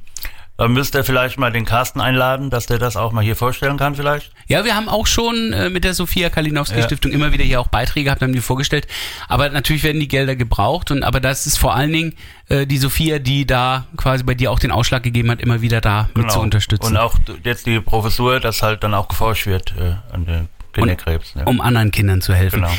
da 0.57 0.67
müsste 0.67 0.99
er 0.99 1.05
vielleicht 1.05 1.39
mal 1.39 1.53
den 1.53 1.65
Carsten 1.65 2.01
einladen, 2.01 2.51
dass 2.51 2.67
der 2.67 2.79
das 2.81 2.97
auch 2.97 3.13
mal 3.13 3.23
hier 3.23 3.37
vorstellen 3.37 3.77
kann 3.77 3.95
vielleicht. 3.95 4.33
Ja, 4.49 4.65
wir 4.65 4.75
haben 4.75 4.89
auch 4.89 5.07
schon 5.07 5.53
äh, 5.53 5.71
mit 5.71 5.85
der 5.85 5.95
Sophia 5.95 6.31
Kalinowski 6.31 6.79
Ja. 6.79 6.83
Stiftung 6.83 7.13
immer 7.13 7.33
wieder 7.33 7.45
hier 7.45 7.61
auch 7.61 7.69
Beiträge 7.69 8.07
gehabt, 8.07 8.23
haben 8.23 8.33
die 8.33 8.41
vorgestellt. 8.41 8.89
Aber 9.29 9.49
natürlich 9.51 9.85
werden 9.85 10.01
die 10.01 10.09
Gelder 10.09 10.35
gebraucht 10.35 10.91
und 10.91 11.05
aber 11.05 11.21
das 11.21 11.47
ist 11.47 11.59
vor 11.59 11.77
allen 11.77 11.93
Dingen 11.93 12.15
äh, 12.49 12.67
die 12.67 12.79
Sophia, 12.79 13.21
die 13.21 13.47
da 13.47 13.87
quasi 13.97 14.25
bei 14.25 14.35
dir 14.35 14.51
auch 14.51 14.59
den 14.59 14.73
Ausschlag 14.73 15.05
gegeben 15.05 15.31
hat, 15.31 15.41
immer 15.41 15.61
wieder 15.61 15.81
da 15.81 16.09
mit 16.17 16.29
zu 16.33 16.41
unterstützen. 16.41 16.89
Genau. 16.89 17.13
Und 17.13 17.31
auch 17.31 17.37
jetzt 17.45 17.67
die 17.67 17.79
Professur, 17.79 18.41
dass 18.41 18.61
halt 18.61 18.83
dann 18.83 18.95
auch 18.95 19.07
geforscht 19.07 19.47
wird 19.47 19.75
äh, 19.79 19.95
an 20.13 20.27
der 20.27 20.47
Kinderkrebs. 20.73 21.35
ja. 21.37 21.45
um 21.45 21.61
anderen 21.61 21.93
Kindern 21.93 22.21
zu 22.21 22.35
helfen. 22.35 22.63
Genau. 22.63 22.73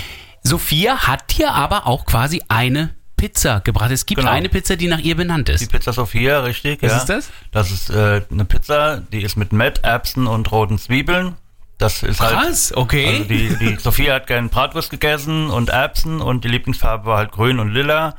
Sophia 0.44 1.08
hat 1.08 1.38
dir 1.38 1.54
aber 1.54 1.88
auch 1.88 2.06
quasi 2.06 2.42
eine 2.50 2.90
Pizza 3.20 3.60
gebracht. 3.62 3.92
Es 3.92 4.06
gibt 4.06 4.22
Genau. 4.22 4.32
eine 4.32 4.50
Pizza, 4.50 4.76
die 4.76 4.88
nach 4.88 5.00
ihr 5.00 5.16
benannt 5.16 5.48
Die 5.48 5.54
ist. 5.54 5.72
Pizza 5.72 5.94
Sophia, 5.94 6.40
richtig. 6.42 6.82
Was 6.82 6.92
ja. 6.92 6.98
ist 6.98 7.10
das? 7.10 7.30
Das 7.52 7.72
ist 7.72 7.90
äh, 7.90 8.22
eine 8.32 8.46
Pizza, 8.46 8.98
die 9.12 9.22
ist 9.24 9.36
mit 9.38 9.54
Met, 9.54 9.84
Erbsen 9.84 10.28
und 10.28 10.52
roten 10.52 10.78
Zwiebeln. 10.80 11.36
Das 11.78 12.04
ist 12.04 12.20
halt. 12.20 12.34
Krass, 12.34 12.74
okay. 12.76 13.08
Also 13.08 13.24
die, 13.26 13.56
die 13.58 13.76
Sophia 13.80 14.16
hat 14.16 14.28
gern 14.28 14.50
Bratwurst 14.50 14.90
gegessen 14.90 15.50
und 15.50 15.70
Erbsen 15.70 16.20
und 16.22 16.44
die 16.44 16.50
Lieblingsfarbe 16.50 17.06
war 17.06 17.18
halt 17.18 17.32
grün 17.32 17.60
und 17.60 17.70
lila. 17.74 18.16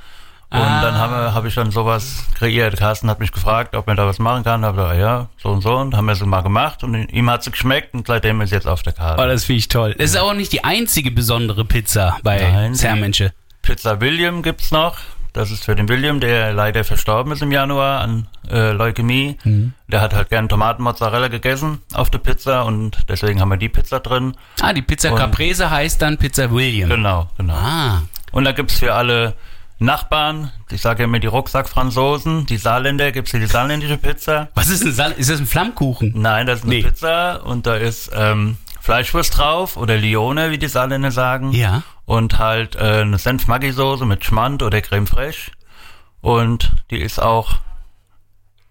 Und 0.53 0.59
Ah. 0.59 0.83
dann 0.83 0.95
habe 0.97 1.33
hab 1.33 1.45
ich 1.45 1.55
dann 1.55 1.71
sowas 1.71 2.25
kreiert. 2.35 2.77
Carsten 2.77 3.09
hat 3.09 3.21
mich 3.21 3.31
gefragt, 3.31 3.77
ob 3.77 3.87
man 3.87 3.97
da 3.97 4.05
was 4.07 4.19
machen 4.19 4.43
kann. 4.43 4.63
Da 4.63 4.69
habe 4.69 4.79
ich 4.81 4.83
gesagt, 4.85 5.01
ja, 5.01 5.29
so 5.41 5.51
und 5.51 5.61
so. 5.61 5.77
Und 5.77 5.95
haben 5.95 6.07
wir 6.07 6.17
so 6.17 6.27
mal 6.27 6.41
gemacht. 6.41 6.83
Und 6.83 6.95
ihm 7.13 7.31
hat 7.31 7.45
sie 7.45 7.53
geschmeckt 7.53 7.95
und 7.95 8.09
seitdem 8.09 8.41
ist 8.41 8.51
jetzt 8.51 8.67
auf 8.67 8.83
der 8.83 8.95
Karte. 8.95 9.23
Oh, 9.23 9.27
das 9.27 9.45
finde 9.45 9.59
ich 9.61 9.69
toll. 9.69 9.95
Das 9.97 10.11
ist 10.11 10.17
auch 10.17 10.33
nicht 10.35 10.53
die 10.53 10.65
einzige 10.65 11.13
besondere 11.13 11.65
Pizza 11.65 12.19
bei 12.25 12.67
die- 12.69 12.73
Zermensche. 12.73 13.33
Pizza 13.63 14.01
William 14.01 14.43
gibt's 14.43 14.71
noch. 14.71 14.97
Das 15.33 15.53
ist 15.53 15.65
für 15.65 15.77
den 15.77 15.89
William, 15.89 16.19
der 16.19 16.53
leider 16.53 16.83
verstorben 16.83 17.33
ist 17.33 17.41
im 17.41 17.53
Januar 17.53 18.01
an 18.01 18.27
äh, 18.51 18.73
Leukämie. 18.73 19.37
Mhm. 19.45 19.75
Der 19.87 20.01
hat 20.01 20.13
halt 20.13 20.29
gern 20.29 20.49
Tomatenmozzarella 20.49 21.29
gegessen 21.29 21.79
auf 21.95 22.11
der 22.11 22.19
Pizza 22.19 22.63
und 22.65 22.99
deswegen 23.09 23.41
haben 23.41 23.49
wir 23.51 23.57
die 23.57 23.69
Pizza 23.69 24.01
drin. 24.01 24.35
Ah, 24.61 24.73
die 24.73 24.83
Pizza 24.83 25.13
Und- 25.13 25.19
Caprese 25.19 25.71
heißt 25.71 26.03
dann 26.03 26.19
Pizza 26.19 26.51
William. 26.51 26.89
Genau, 26.89 27.31
genau. 27.39 27.55
Ah, 27.55 28.03
Und 28.33 28.45
da 28.45 28.51
gibt's 28.53 28.81
für 28.81 28.93
alle 28.95 29.35
Nachbarn, 29.79 30.51
ich 30.71 30.81
sage 30.83 31.05
immer 31.05 31.21
die 31.21 31.29
Rucksack-Franzosen, 31.29 32.45
die 32.47 32.57
Saarländer, 32.59 33.13
gibt's 33.13 33.31
hier 33.31 33.41
die 33.41 33.47
saarländische 33.47 33.97
Pizza. 33.99 34.49
Was 34.55 34.69
ist 34.69 34.85
ein 34.85 34.93
Sal 34.93 35.13
Ist 35.13 35.31
das 35.31 35.39
ein 35.41 35.47
Flammkuchen? 35.47 36.13
Nein, 36.17 36.47
das 36.47 36.59
ist 36.59 36.65
eine 36.65 36.75
Nee. 36.75 36.83
Pizza 36.83 37.47
und 37.47 37.67
da 37.67 37.77
ist 37.77 38.11
ähm, 38.15 38.57
Fleischwurst 38.91 39.39
drauf 39.39 39.77
oder 39.77 39.97
Lione, 39.97 40.51
wie 40.51 40.59
die 40.59 40.67
Saarländer 40.67 41.13
sagen. 41.13 41.53
Ja. 41.53 41.85
Und 42.07 42.41
halt 42.41 42.75
äh, 42.75 43.03
eine 43.03 43.19
Senf-Maggi-Soße 43.19 44.05
mit 44.05 44.25
Schmand 44.25 44.65
oder 44.65 44.81
Creme 44.81 45.07
fraiche. 45.07 45.53
Und 46.21 46.73
die 46.91 46.99
ist 46.99 47.23
auch, 47.23 47.53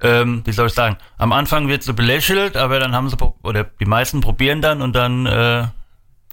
ähm, 0.01 0.41
wie 0.43 0.51
soll 0.51 0.67
ich 0.67 0.73
sagen, 0.73 0.97
am 1.17 1.31
Anfang 1.31 1.69
wird 1.69 1.83
sie 1.83 1.93
belächelt, 1.93 2.57
aber 2.57 2.81
dann 2.81 2.93
haben 2.93 3.07
sie, 3.07 3.15
oder 3.43 3.63
die 3.63 3.85
meisten 3.85 4.19
probieren 4.19 4.61
dann 4.61 4.81
und 4.81 4.93
dann 4.93 5.25
äh, 5.25 5.67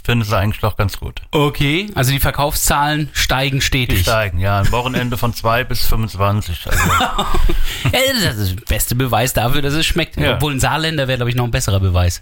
finden 0.05 0.25
sie 0.25 0.37
eigentlich 0.37 0.61
doch 0.61 0.77
ganz 0.77 0.99
gut. 0.99 1.23
Okay, 1.31 1.89
also 1.95 2.11
die 2.11 2.19
Verkaufszahlen 2.19 3.09
steigen 3.13 3.59
Die 3.61 3.65
stetig. 3.65 4.01
steigen, 4.01 4.41
ja, 4.41 4.59
ein 4.59 4.73
Wochenende 4.73 5.17
von 5.17 5.33
2 5.33 5.63
bis 5.63 5.87
25. 5.87 6.67
Also, 6.69 6.83
Ja, 7.93 8.01
das 8.25 8.37
ist 8.39 8.59
der 8.59 8.65
beste 8.65 8.97
Beweis 8.97 9.33
dafür, 9.33 9.63
dass 9.63 9.75
es 9.75 9.87
schmeckt. 9.87 10.17
Ja. 10.17 10.35
Obwohl 10.35 10.55
ein 10.55 10.59
Saarländer 10.61 11.07
wäre, 11.07 11.19
glaube 11.19 11.31
ich, 11.31 11.37
noch 11.37 11.45
ein 11.45 11.53
besserer 11.53 11.79
Beweis. 11.79 12.21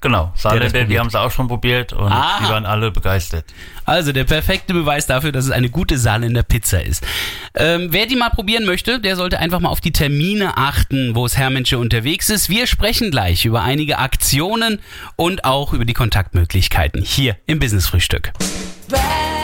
Genau, 0.00 0.32
Saarländer, 0.34 0.84
die 0.84 0.98
haben 0.98 1.10
sie 1.10 1.20
auch 1.20 1.30
schon 1.30 1.48
probiert 1.48 1.92
und 1.92 2.10
Aha. 2.10 2.38
die 2.40 2.50
waren 2.50 2.66
alle 2.66 2.90
begeistert. 2.90 3.44
Also 3.84 4.12
der 4.12 4.24
perfekte 4.24 4.74
Beweis 4.74 5.06
dafür, 5.06 5.32
dass 5.32 5.44
es 5.44 5.50
eine 5.50 5.70
gute 5.70 5.98
Saarländer 5.98 6.42
Pizza 6.42 6.82
ist. 6.82 7.06
Ähm, 7.54 7.88
wer 7.90 8.06
die 8.06 8.16
mal 8.16 8.30
probieren 8.30 8.64
möchte, 8.64 9.00
der 9.00 9.16
sollte 9.16 9.38
einfach 9.38 9.60
mal 9.60 9.68
auf 9.68 9.80
die 9.80 9.92
Termine 9.92 10.56
achten, 10.56 11.14
wo 11.14 11.26
es 11.26 11.36
Herrmensche 11.36 11.78
unterwegs 11.78 12.30
ist. 12.30 12.48
Wir 12.48 12.66
sprechen 12.66 13.10
gleich 13.10 13.44
über 13.44 13.62
einige 13.62 13.98
Aktionen 13.98 14.80
und 15.16 15.44
auch 15.44 15.72
über 15.72 15.84
die 15.84 15.94
Kontaktmöglichkeiten 15.94 17.02
hier 17.02 17.36
im 17.46 17.58
Business 17.58 17.86
Frühstück. 17.86 18.32
Bello, 18.88 19.35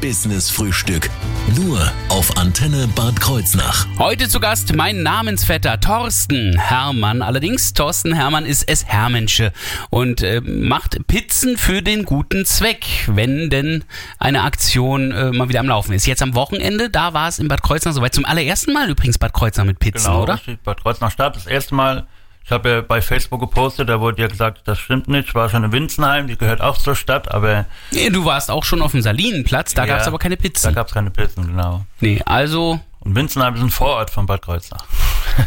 Business 0.00 0.48
Frühstück. 0.50 1.10
Nur 1.56 1.90
auf 2.08 2.36
Antenne 2.36 2.86
Bad 2.94 3.20
Kreuznach. 3.20 3.86
Heute 3.98 4.28
zu 4.28 4.38
Gast 4.38 4.74
mein 4.76 5.02
Namensvetter 5.02 5.80
Thorsten 5.80 6.58
Hermann. 6.58 7.22
Allerdings, 7.22 7.72
Thorsten 7.72 8.12
Hermann 8.14 8.46
ist 8.46 8.68
es 8.68 8.84
Hermensche 8.86 9.52
und 9.90 10.22
äh, 10.22 10.40
macht 10.40 10.98
Pizzen 11.08 11.56
für 11.56 11.82
den 11.82 12.04
guten 12.04 12.44
Zweck, 12.44 12.86
wenn 13.08 13.50
denn 13.50 13.84
eine 14.18 14.42
Aktion 14.42 15.10
äh, 15.10 15.32
mal 15.32 15.48
wieder 15.48 15.60
am 15.60 15.68
Laufen 15.68 15.92
ist. 15.92 16.06
Jetzt 16.06 16.22
am 16.22 16.34
Wochenende, 16.34 16.90
da 16.90 17.12
war 17.14 17.28
es 17.28 17.38
in 17.38 17.48
Bad 17.48 17.62
Kreuznach 17.62 17.92
soweit. 17.92 18.14
Zum 18.14 18.24
allerersten 18.24 18.72
Mal 18.72 18.88
übrigens 18.90 19.18
Bad 19.18 19.32
Kreuznach 19.32 19.64
mit 19.64 19.78
Pizzen, 19.78 20.04
Genau, 20.06 20.22
oder? 20.22 20.34
richtig, 20.34 20.60
Bad 20.62 20.82
Kreuznach 20.82 21.10
Stadt. 21.10 21.34
Das 21.34 21.46
erste 21.46 21.74
Mal, 21.74 22.06
ich 22.48 22.52
habe 22.52 22.70
ja 22.70 22.80
bei 22.80 23.02
Facebook 23.02 23.40
gepostet, 23.40 23.90
da 23.90 24.00
wurde 24.00 24.22
ja 24.22 24.26
gesagt, 24.28 24.62
das 24.64 24.78
stimmt 24.78 25.06
nicht. 25.06 25.28
Ich 25.28 25.34
war 25.34 25.50
schon 25.50 25.64
in 25.64 25.72
Winzenheim, 25.72 26.28
die 26.28 26.38
gehört 26.38 26.62
auch 26.62 26.78
zur 26.78 26.96
Stadt, 26.96 27.30
aber 27.34 27.66
Nee, 27.90 28.08
du 28.08 28.24
warst 28.24 28.50
auch 28.50 28.64
schon 28.64 28.80
auf 28.80 28.92
dem 28.92 29.02
Salinenplatz, 29.02 29.74
da 29.74 29.82
Ja, 29.82 29.88
gab 29.92 30.00
es 30.00 30.06
aber 30.06 30.18
keine 30.18 30.36
da 30.38 30.42
Pizzen. 30.42 30.74
gab 30.74 30.86
es 30.86 30.94
keine 30.94 31.10
Pizzen, 31.10 31.46
genau. 31.48 31.84
Nee, 32.00 32.22
also 32.24 32.80
Und 33.00 33.14
Winzenheim 33.14 33.54
ist 33.54 33.60
ein 33.60 33.68
Vorort 33.70 34.08
von 34.10 34.24
Bad 34.24 34.40
Kreuznach. 34.40 34.82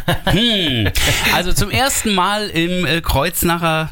Also 1.34 1.52
zum 1.52 1.70
ersten 1.70 2.14
Mal 2.14 2.48
im 2.48 2.86
äh, 2.86 3.00
Kreuznacher 3.00 3.90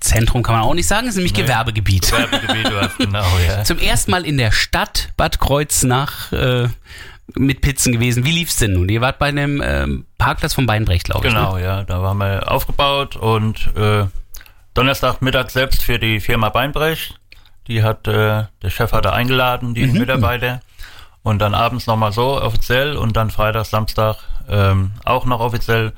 Zentrum 0.00 0.42
kann 0.42 0.54
man 0.56 0.64
auch 0.64 0.74
nicht 0.74 0.88
sagen, 0.88 1.06
ist 1.08 1.14
nämlich 1.16 1.34
Gewerbegebiet. 1.34 2.10
Werbegebiet, 2.10 2.66
du 2.68 2.80
hast 2.80 2.98
genau, 2.98 3.24
ja. 3.46 3.62
Zum 3.64 3.78
ersten 3.78 4.10
Mal 4.10 4.24
in 4.26 4.38
der 4.38 4.50
Stadt 4.50 5.10
Bad 5.16 5.38
Kreuznach 5.38 6.32
äh, 6.32 6.68
mit 7.36 7.60
Pizzen 7.60 7.92
gewesen. 7.92 8.24
Wie 8.24 8.32
lief's 8.32 8.56
denn 8.56 8.72
nun? 8.72 8.88
Ihr 8.88 9.00
wart 9.00 9.18
bei 9.18 9.26
einem 9.26 9.62
ähm, 9.64 10.06
Parkplatz 10.18 10.54
von 10.54 10.66
Beinbrecht, 10.66 11.04
glaube 11.04 11.26
ich. 11.28 11.32
Genau, 11.34 11.56
Ne? 11.56 11.62
ja. 11.64 11.82
Da 11.84 12.02
waren 12.02 12.18
wir 12.18 12.50
aufgebaut 12.50 13.16
und 13.16 13.70
äh, 13.76 14.04
Donnerstagmittag 14.74 15.50
selbst 15.50 15.82
für 15.82 15.98
die 15.98 16.20
Firma 16.20 16.48
Beinbrecht. 16.48 17.18
Die 17.66 17.82
hat, 17.82 18.06
äh, 18.08 18.44
der 18.62 18.70
Chef 18.70 18.92
hatte 18.92 19.12
eingeladen, 19.12 19.74
die 19.74 19.86
Mitarbeiter. 19.86 20.60
Und 21.22 21.40
dann 21.40 21.54
abends 21.54 21.86
nochmal 21.86 22.12
so 22.12 22.40
offiziell 22.40 22.96
und 22.96 23.16
dann 23.16 23.30
Freitag, 23.30 23.66
Samstag 23.66 24.16
ähm, 24.48 24.92
auch 25.04 25.26
noch 25.26 25.40
offiziell. 25.40 25.92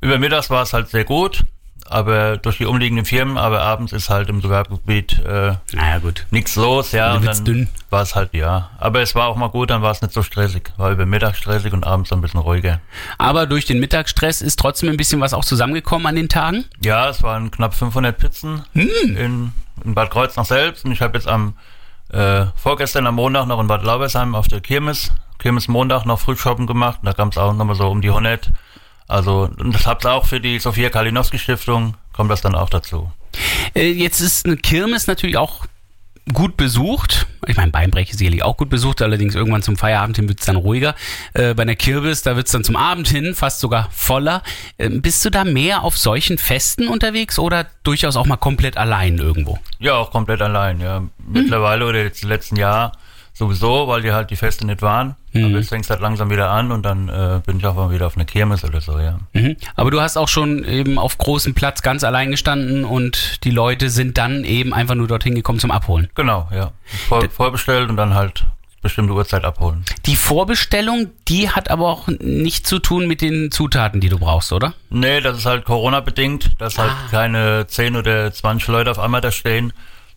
Über 0.00 0.18
mittags 0.18 0.50
war 0.50 0.62
es 0.62 0.72
halt 0.72 0.88
sehr 0.88 1.04
gut, 1.04 1.44
aber 1.88 2.36
durch 2.36 2.58
die 2.58 2.66
umliegenden 2.66 3.04
Firmen, 3.04 3.36
aber 3.38 3.62
abends 3.62 3.92
ist 3.92 4.08
halt 4.10 4.28
im 4.28 4.40
Gewerbegebiet 4.40 5.18
äh, 5.20 5.54
Naja, 5.72 5.98
gut. 6.00 6.26
nichts 6.30 6.56
los, 6.56 6.92
ja. 6.92 7.18
Dann 7.18 7.28
Und 7.28 7.48
dann 7.48 7.68
war 7.90 8.02
es 8.02 8.14
halt, 8.14 8.32
ja. 8.34 8.70
Aber 8.78 9.00
es 9.00 9.14
war 9.14 9.26
auch 9.28 9.36
mal 9.36 9.48
gut, 9.48 9.70
dann 9.70 9.82
war 9.82 9.90
es 9.90 10.00
nicht 10.02 10.14
so 10.14 10.22
stressig. 10.22 10.72
War 10.76 10.90
über 10.90 11.06
Mittag 11.06 11.36
stressig 11.36 11.72
und 11.72 11.84
abends 11.84 12.12
ein 12.12 12.20
bisschen 12.20 12.40
ruhiger. 12.40 12.80
Aber 13.18 13.46
durch 13.46 13.64
den 13.66 13.80
Mittagsstress 13.80 14.42
ist 14.42 14.58
trotzdem 14.58 14.88
ein 14.88 14.96
bisschen 14.96 15.20
was 15.20 15.34
auch 15.34 15.44
zusammengekommen 15.44 16.06
an 16.06 16.16
den 16.16 16.28
Tagen. 16.28 16.64
Ja, 16.82 17.08
es 17.08 17.22
waren 17.22 17.50
knapp 17.50 17.74
500 17.74 18.16
Pizzen 18.16 18.62
in, 18.74 19.52
in 19.84 19.94
Bad 19.94 20.10
Kreuznach 20.10 20.46
selbst. 20.46 20.84
Und 20.84 20.92
ich 20.92 21.02
habe 21.02 21.16
jetzt 21.18 21.28
am 21.28 21.54
äh, 22.12 22.46
vorgestern 22.56 23.06
am 23.06 23.14
Montag 23.16 23.46
noch 23.46 23.60
in 23.60 23.66
Bad 23.66 23.84
Laubersheim 23.84 24.34
auf 24.34 24.48
der 24.48 24.60
Kirmes, 24.60 25.12
Kirmes 25.38 25.68
Montag 25.68 26.04
noch 26.04 26.20
Frühshoppen 26.20 26.66
gemacht. 26.66 26.98
Und 27.02 27.06
da 27.06 27.12
kam 27.12 27.28
es 27.28 27.38
auch 27.38 27.52
nochmal 27.54 27.74
so 27.76 27.88
um 27.88 28.00
die 28.00 28.08
100. 28.08 28.50
Also, 29.12 29.50
das 29.72 29.86
hab's 29.86 30.06
auch 30.06 30.24
für 30.24 30.40
die 30.40 30.58
Sophia 30.58 30.88
Kalinowski 30.88 31.38
Stiftung, 31.38 31.94
kommt 32.14 32.30
das 32.30 32.40
dann 32.40 32.54
auch 32.54 32.70
dazu. 32.70 33.12
Äh, 33.74 33.90
jetzt 33.90 34.20
ist 34.20 34.46
eine 34.46 34.56
Kirmes 34.56 35.06
natürlich 35.06 35.36
auch 35.36 35.66
gut 36.32 36.56
besucht. 36.56 37.26
Ich 37.46 37.56
meine, 37.56 37.72
Beinbrech 37.72 38.10
ist 38.10 38.18
sicherlich 38.18 38.42
auch 38.42 38.56
gut 38.56 38.70
besucht, 38.70 39.02
allerdings 39.02 39.34
irgendwann 39.34 39.62
zum 39.62 39.76
Feierabend 39.76 40.16
hin 40.16 40.28
wird 40.28 40.40
es 40.40 40.46
dann 40.46 40.56
ruhiger. 40.56 40.94
Äh, 41.34 41.52
bei 41.52 41.62
einer 41.62 41.74
Kirmes, 41.74 42.22
da 42.22 42.36
wird 42.36 42.46
es 42.46 42.52
dann 42.52 42.64
zum 42.64 42.76
Abend 42.76 43.08
hin 43.08 43.34
fast 43.34 43.60
sogar 43.60 43.88
voller. 43.90 44.42
Ähm, 44.78 45.02
bist 45.02 45.24
du 45.24 45.30
da 45.30 45.44
mehr 45.44 45.82
auf 45.82 45.98
solchen 45.98 46.38
Festen 46.38 46.88
unterwegs 46.88 47.38
oder 47.38 47.66
durchaus 47.82 48.16
auch 48.16 48.26
mal 48.26 48.36
komplett 48.36 48.78
allein 48.78 49.18
irgendwo? 49.18 49.58
Ja, 49.78 49.94
auch 49.94 50.10
komplett 50.10 50.40
allein, 50.40 50.80
ja. 50.80 51.02
Mittlerweile 51.26 51.86
oder 51.86 52.02
jetzt 52.02 52.22
die 52.22 52.28
letzten 52.28 52.56
Jahr 52.56 52.92
sowieso, 53.32 53.88
weil 53.88 54.02
die 54.02 54.12
halt 54.12 54.30
die 54.30 54.36
Feste 54.36 54.66
nicht 54.66 54.82
waren. 54.82 55.16
Aber 55.34 55.46
jetzt 55.48 55.70
fängt's 55.70 55.88
halt 55.88 56.00
langsam 56.00 56.30
wieder 56.30 56.50
an 56.50 56.70
und 56.72 56.82
dann 56.82 57.08
äh, 57.08 57.40
bin 57.44 57.58
ich 57.58 57.66
auch 57.66 57.74
mal 57.74 57.90
wieder 57.90 58.06
auf 58.06 58.16
einer 58.16 58.26
Kirmes 58.26 58.64
oder 58.64 58.80
so, 58.82 58.98
ja. 58.98 59.18
Mhm. 59.32 59.56
Aber 59.76 59.90
du 59.90 60.00
hast 60.00 60.18
auch 60.18 60.28
schon 60.28 60.62
eben 60.64 60.98
auf 60.98 61.16
großem 61.16 61.54
Platz 61.54 61.80
ganz 61.80 62.04
allein 62.04 62.30
gestanden 62.30 62.84
und 62.84 63.42
die 63.44 63.50
Leute 63.50 63.88
sind 63.88 64.18
dann 64.18 64.44
eben 64.44 64.74
einfach 64.74 64.94
nur 64.94 65.08
dorthin 65.08 65.34
gekommen 65.34 65.58
zum 65.58 65.70
Abholen. 65.70 66.10
Genau, 66.14 66.48
ja. 66.54 66.72
Vor, 67.08 67.28
vorbestellt 67.30 67.88
und 67.88 67.96
dann 67.96 68.14
halt 68.14 68.44
bestimmte 68.82 69.14
Uhrzeit 69.14 69.44
abholen. 69.44 69.84
Die 70.06 70.16
Vorbestellung, 70.16 71.06
die 71.28 71.48
hat 71.48 71.70
aber 71.70 71.88
auch 71.88 72.08
nichts 72.08 72.68
zu 72.68 72.80
tun 72.80 73.06
mit 73.06 73.22
den 73.22 73.50
Zutaten, 73.50 74.00
die 74.00 74.08
du 74.08 74.18
brauchst, 74.18 74.52
oder? 74.52 74.74
Nee, 74.90 75.20
das 75.20 75.38
ist 75.38 75.46
halt 75.46 75.64
Corona-bedingt, 75.64 76.50
dass 76.58 76.78
halt 76.78 76.92
keine 77.10 77.66
10 77.66 77.96
oder 77.96 78.30
20 78.32 78.68
Leute 78.68 78.90
auf 78.90 78.98
einmal 78.98 79.20
da 79.20 79.30
stehen, 79.30 79.72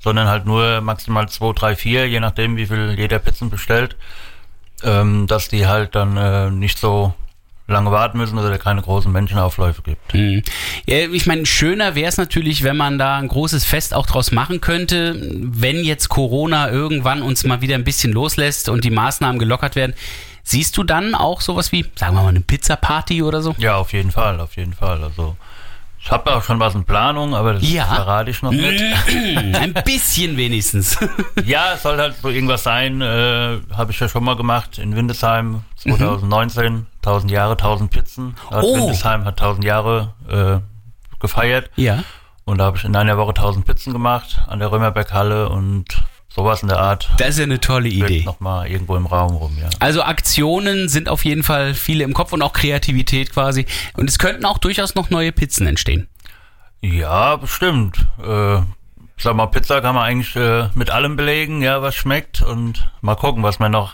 sondern 0.05 0.27
halt 0.27 0.45
nur 0.45 0.81
maximal 0.81 1.27
2, 1.27 1.53
3, 1.53 1.75
4, 1.75 2.07
je 2.07 2.19
nachdem, 2.19 2.57
wie 2.57 2.67
viel 2.67 2.93
jeder 2.95 3.17
Pizzen 3.17 3.49
bestellt, 3.49 3.95
ähm, 4.83 5.25
dass 5.25 5.47
die 5.47 5.65
halt 5.65 5.95
dann 5.95 6.15
äh, 6.15 6.51
nicht 6.51 6.77
so 6.77 7.15
lange 7.65 7.89
warten 7.89 8.19
müssen 8.19 8.37
oder 8.37 8.55
keine 8.59 8.83
großen 8.83 9.11
Menschenaufläufe 9.11 9.81
gibt. 9.81 10.13
Mhm. 10.13 10.43
Ja, 10.85 11.09
ich 11.09 11.25
meine, 11.25 11.47
schöner 11.47 11.95
wäre 11.95 12.07
es 12.07 12.17
natürlich, 12.17 12.61
wenn 12.61 12.77
man 12.77 12.99
da 12.99 13.17
ein 13.17 13.27
großes 13.27 13.65
Fest 13.65 13.95
auch 13.95 14.05
draus 14.05 14.31
machen 14.31 14.61
könnte, 14.61 15.19
wenn 15.41 15.83
jetzt 15.83 16.09
Corona 16.09 16.69
irgendwann 16.69 17.23
uns 17.23 17.43
mal 17.43 17.61
wieder 17.61 17.73
ein 17.73 17.83
bisschen 17.83 18.13
loslässt 18.13 18.69
und 18.69 18.83
die 18.83 18.91
Maßnahmen 18.91 19.39
gelockert 19.39 19.75
werden. 19.75 19.95
Siehst 20.43 20.77
du 20.77 20.83
dann 20.83 21.15
auch 21.15 21.41
sowas 21.41 21.71
wie, 21.71 21.83
sagen 21.95 22.15
wir 22.15 22.21
mal, 22.21 22.29
eine 22.29 22.41
Pizza-Party 22.41 23.23
oder 23.23 23.41
so? 23.41 23.55
Ja, 23.57 23.77
auf 23.77 23.91
jeden 23.91 24.11
Fall, 24.11 24.39
auf 24.39 24.55
jeden 24.55 24.73
Fall. 24.73 25.03
Also 25.03 25.35
ich 26.05 26.11
habe 26.11 26.35
auch 26.35 26.43
schon 26.43 26.59
was 26.59 26.75
in 26.75 26.83
Planung, 26.85 27.33
aber 27.33 27.53
das 27.53 27.67
Ja. 27.67 27.85
verrate 27.85 28.29
ich 28.29 28.43
noch 28.43 28.51
nicht. 28.51 28.79
ein 29.55 29.73
bisschen 29.73 30.37
wenigstens. 30.37 30.97
Ja, 31.45 31.73
es 31.73 31.83
soll 31.83 31.97
halt 31.97 32.15
so 32.21 32.29
irgendwas 32.29 32.63
sein, 32.63 33.01
äh, 33.01 33.59
habe 33.73 33.91
ich 33.91 33.99
ja 33.99 34.07
schon 34.07 34.23
mal 34.23 34.35
gemacht 34.35 34.77
in 34.77 34.95
Windesheim 34.95 35.63
2019, 35.77 36.85
1000 36.97 37.31
Jahre, 37.31 37.51
1000 37.53 37.89
Pizzen. 37.91 38.35
Oh. 38.51 38.75
Windesheim 38.75 39.25
hat 39.25 39.39
1000 39.41 39.65
Jahre 39.65 40.13
äh, 40.29 40.59
gefeiert 41.19 41.69
ja. 41.75 42.03
und 42.45 42.59
da 42.59 42.65
habe 42.65 42.77
ich 42.77 42.83
in 42.85 42.95
einer 42.95 43.17
Woche 43.17 43.29
1000 43.29 43.65
Pizzen 43.65 43.91
gemacht 43.93 44.41
an 44.47 44.59
der 44.59 44.71
Römerberghalle 44.71 45.49
und 45.49 45.85
sowas 46.35 46.61
in 46.61 46.67
der 46.67 46.79
Art 46.79 47.09
Das 47.17 47.29
ist 47.29 47.37
ja 47.37 47.43
eine 47.43 47.59
tolle 47.61 47.87
Idee. 47.87 48.23
noch 48.25 48.39
mal 48.41 48.67
irgendwo 48.67 48.95
im 48.97 49.05
Raum 49.05 49.35
rum, 49.35 49.57
ja. 49.59 49.69
Also 49.79 50.03
Aktionen 50.03 50.89
sind 50.89 51.07
auf 51.07 51.23
jeden 51.23 51.43
Fall 51.43 51.73
viele 51.73 52.03
im 52.03 52.13
Kopf 52.13 52.33
und 52.33 52.41
auch 52.41 52.53
Kreativität 52.53 53.31
quasi. 53.31 53.65
Und 53.95 54.09
es 54.09 54.19
könnten 54.19 54.45
auch 54.45 54.57
durchaus 54.57 54.95
noch 54.95 55.09
neue 55.09 55.31
Pizzen 55.31 55.65
entstehen. 55.65 56.07
Ja, 56.81 57.37
bestimmt. 57.37 58.05
Äh, 58.21 58.57
sag 59.17 59.35
mal, 59.35 59.47
Pizza 59.47 59.81
kann 59.81 59.95
man 59.95 60.03
eigentlich 60.03 60.35
äh, 60.35 60.67
mit 60.75 60.89
allem 60.91 61.15
belegen, 61.15 61.61
ja, 61.61 61.81
was 61.81 61.95
schmeckt 61.95 62.41
und 62.41 62.91
mal 63.01 63.15
gucken, 63.15 63.41
was 63.41 63.59
wir 63.59 63.69
noch 63.69 63.93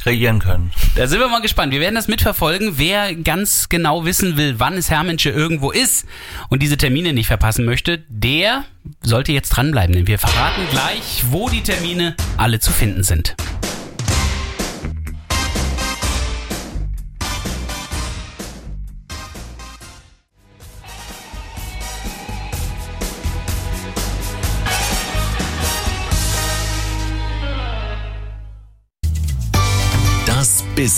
kreieren 0.00 0.38
können. 0.38 0.72
Da 0.96 1.06
sind 1.06 1.20
wir 1.20 1.28
mal 1.28 1.42
gespannt. 1.42 1.72
Wir 1.72 1.80
werden 1.80 1.94
das 1.94 2.08
mitverfolgen. 2.08 2.78
Wer 2.78 3.14
ganz 3.14 3.68
genau 3.68 4.04
wissen 4.04 4.36
will, 4.36 4.54
wann 4.58 4.76
es 4.76 4.90
Hermensche 4.90 5.30
irgendwo 5.30 5.70
ist 5.70 6.06
und 6.48 6.62
diese 6.62 6.78
Termine 6.78 7.12
nicht 7.12 7.26
verpassen 7.26 7.64
möchte, 7.64 8.02
der 8.08 8.64
sollte 9.02 9.32
jetzt 9.32 9.50
dranbleiben, 9.50 9.94
denn 9.94 10.06
wir 10.06 10.18
verraten 10.18 10.62
gleich, 10.70 11.24
wo 11.28 11.48
die 11.48 11.62
Termine 11.62 12.16
alle 12.38 12.60
zu 12.60 12.72
finden 12.72 13.02
sind. 13.02 13.36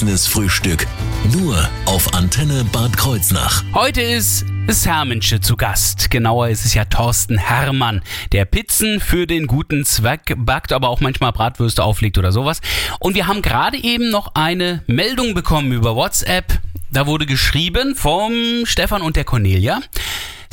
Business 0.02 0.26
Frühstück. 0.26 0.88
Nur 1.32 1.68
auf 1.86 2.12
Antenne 2.12 2.64
Bad 2.72 2.96
Kreuznach. 2.96 3.62
Heute 3.72 4.02
ist 4.02 4.44
es 4.66 4.84
Hermensche 4.84 5.40
zu 5.40 5.56
Gast. 5.56 6.10
Genauer 6.10 6.48
ist 6.48 6.64
es 6.64 6.74
ja 6.74 6.84
Thorsten 6.84 7.38
Hermann, 7.38 8.02
der 8.32 8.44
Pizzen 8.44 8.98
für 8.98 9.28
den 9.28 9.46
guten 9.46 9.84
Zweck 9.84 10.34
backt, 10.36 10.72
aber 10.72 10.88
auch 10.88 10.98
manchmal 10.98 11.30
Bratwürste 11.30 11.84
auflegt 11.84 12.18
oder 12.18 12.32
sowas. 12.32 12.60
Und 12.98 13.14
wir 13.14 13.28
haben 13.28 13.42
gerade 13.42 13.76
eben 13.76 14.10
noch 14.10 14.34
eine 14.34 14.82
Meldung 14.88 15.34
bekommen 15.34 15.70
über 15.70 15.94
WhatsApp. 15.94 16.58
Da 16.90 17.06
wurde 17.06 17.24
geschrieben 17.24 17.94
vom 17.94 18.32
Stefan 18.64 19.02
und 19.02 19.14
der 19.14 19.24
Cornelia. 19.24 19.82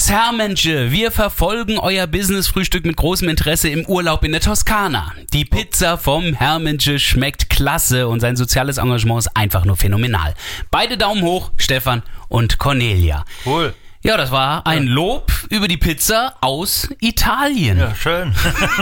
Hermensche, 0.10 0.92
wir 0.92 1.12
verfolgen 1.12 1.78
euer 1.78 2.08
Business-Frühstück 2.08 2.84
mit 2.84 2.98
großem 2.98 3.30
Interesse 3.30 3.70
im 3.70 3.86
Urlaub 3.86 4.24
in 4.24 4.32
der 4.32 4.42
Toskana. 4.42 5.14
Die 5.34 5.46
Pizza 5.46 6.00
vom 6.00 6.34
Hermensche 6.34 6.98
schmeckt 6.98 7.52
klasse 7.52 8.08
und 8.08 8.20
sein 8.20 8.36
soziales 8.36 8.80
Engagement 8.80 9.20
ist 9.20 9.38
einfach 9.38 9.66
nur 9.66 9.78
phänomenal. 9.78 10.34
Beide 10.72 10.98
Daumen 10.98 11.22
hoch, 11.22 11.52
Stefan 11.58 12.02
und 12.28 12.58
Cornelia. 12.58 13.24
Cool. 13.46 13.76
Ja, 14.02 14.18
das 14.18 14.32
war 14.32 14.66
ein 14.66 14.88
Lob 14.88 15.32
über 15.50 15.68
die 15.68 15.78
Pizza 15.78 16.36
aus 16.42 16.90
Italien. 17.02 17.78
Ja, 17.78 17.94
schön. 17.94 18.34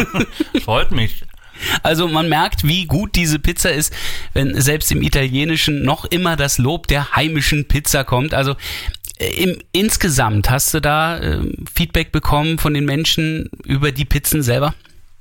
Freut 0.63 0.91
mich. 0.91 1.23
Also 1.83 2.07
man 2.07 2.29
merkt, 2.29 2.67
wie 2.67 2.85
gut 2.85 3.15
diese 3.15 3.39
Pizza 3.39 3.71
ist, 3.71 3.93
wenn 4.33 4.59
selbst 4.59 4.91
im 4.91 5.01
Italienischen 5.01 5.83
noch 5.83 6.05
immer 6.05 6.35
das 6.35 6.57
Lob 6.57 6.87
der 6.87 7.15
heimischen 7.15 7.67
Pizza 7.67 8.03
kommt. 8.03 8.33
Also 8.33 8.55
im, 9.19 9.57
insgesamt 9.71 10.49
hast 10.49 10.73
du 10.73 10.79
da 10.81 11.17
äh, 11.17 11.39
Feedback 11.73 12.11
bekommen 12.11 12.57
von 12.59 12.73
den 12.73 12.85
Menschen 12.85 13.49
über 13.63 13.91
die 13.91 14.05
Pizzen 14.05 14.43
selber? 14.43 14.73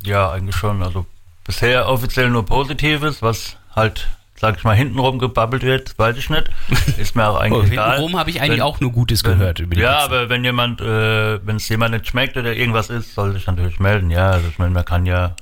Ja, 0.05 0.31
eigentlich 0.31 0.57
schon. 0.57 0.83
Also 0.83 1.07
bisher 1.45 1.89
offiziell 1.89 2.29
nur 2.31 2.45
Positives, 2.45 3.23
was 3.23 3.57
halt, 3.75 4.07
sag 4.39 4.57
ich 4.59 4.65
mal, 4.65 4.75
hintenrum 4.77 5.19
gebabbelt 5.19 5.63
wird, 5.63 5.99
weiß 5.99 6.17
ich 6.19 6.29
nicht. 6.31 6.51
Ist 6.99 7.17
mir 7.17 7.27
auch 7.29 7.35
Oh, 7.35 7.39
eigentlich 7.39 7.73
egal. 7.73 7.93
hintenrum 7.97 8.19
habe 8.19 8.31
ich 8.31 8.41
eigentlich 8.41 8.59
Wenn- 8.59 8.63
auch 8.63 8.81
nur 8.81 8.93
Gutes 8.93 9.25
gehört 9.25 9.59
über 9.61 9.75
die 9.75 9.81
ja, 9.81 9.93
Pizza. 9.93 10.05
aber 10.05 10.29
wenn 10.29 10.45
jemand, 10.45 10.81
äh, 10.81 11.47
wenn 11.47 11.57
es 11.57 11.69
jemand 11.69 11.93
nicht 11.95 12.07
schmeckt 12.07 12.37
oder 12.37 12.55
irgendwas 12.55 12.91
ist, 12.91 13.15
soll 13.15 13.33
sich 13.33 13.47
natürlich 13.47 13.79
melden. 13.81 14.11
Ja, 14.11 14.31
also 14.31 14.49
ich 14.49 14.59
meine, 14.59 14.73
man 14.73 14.85
kann 14.85 15.07
ja, 15.07 15.35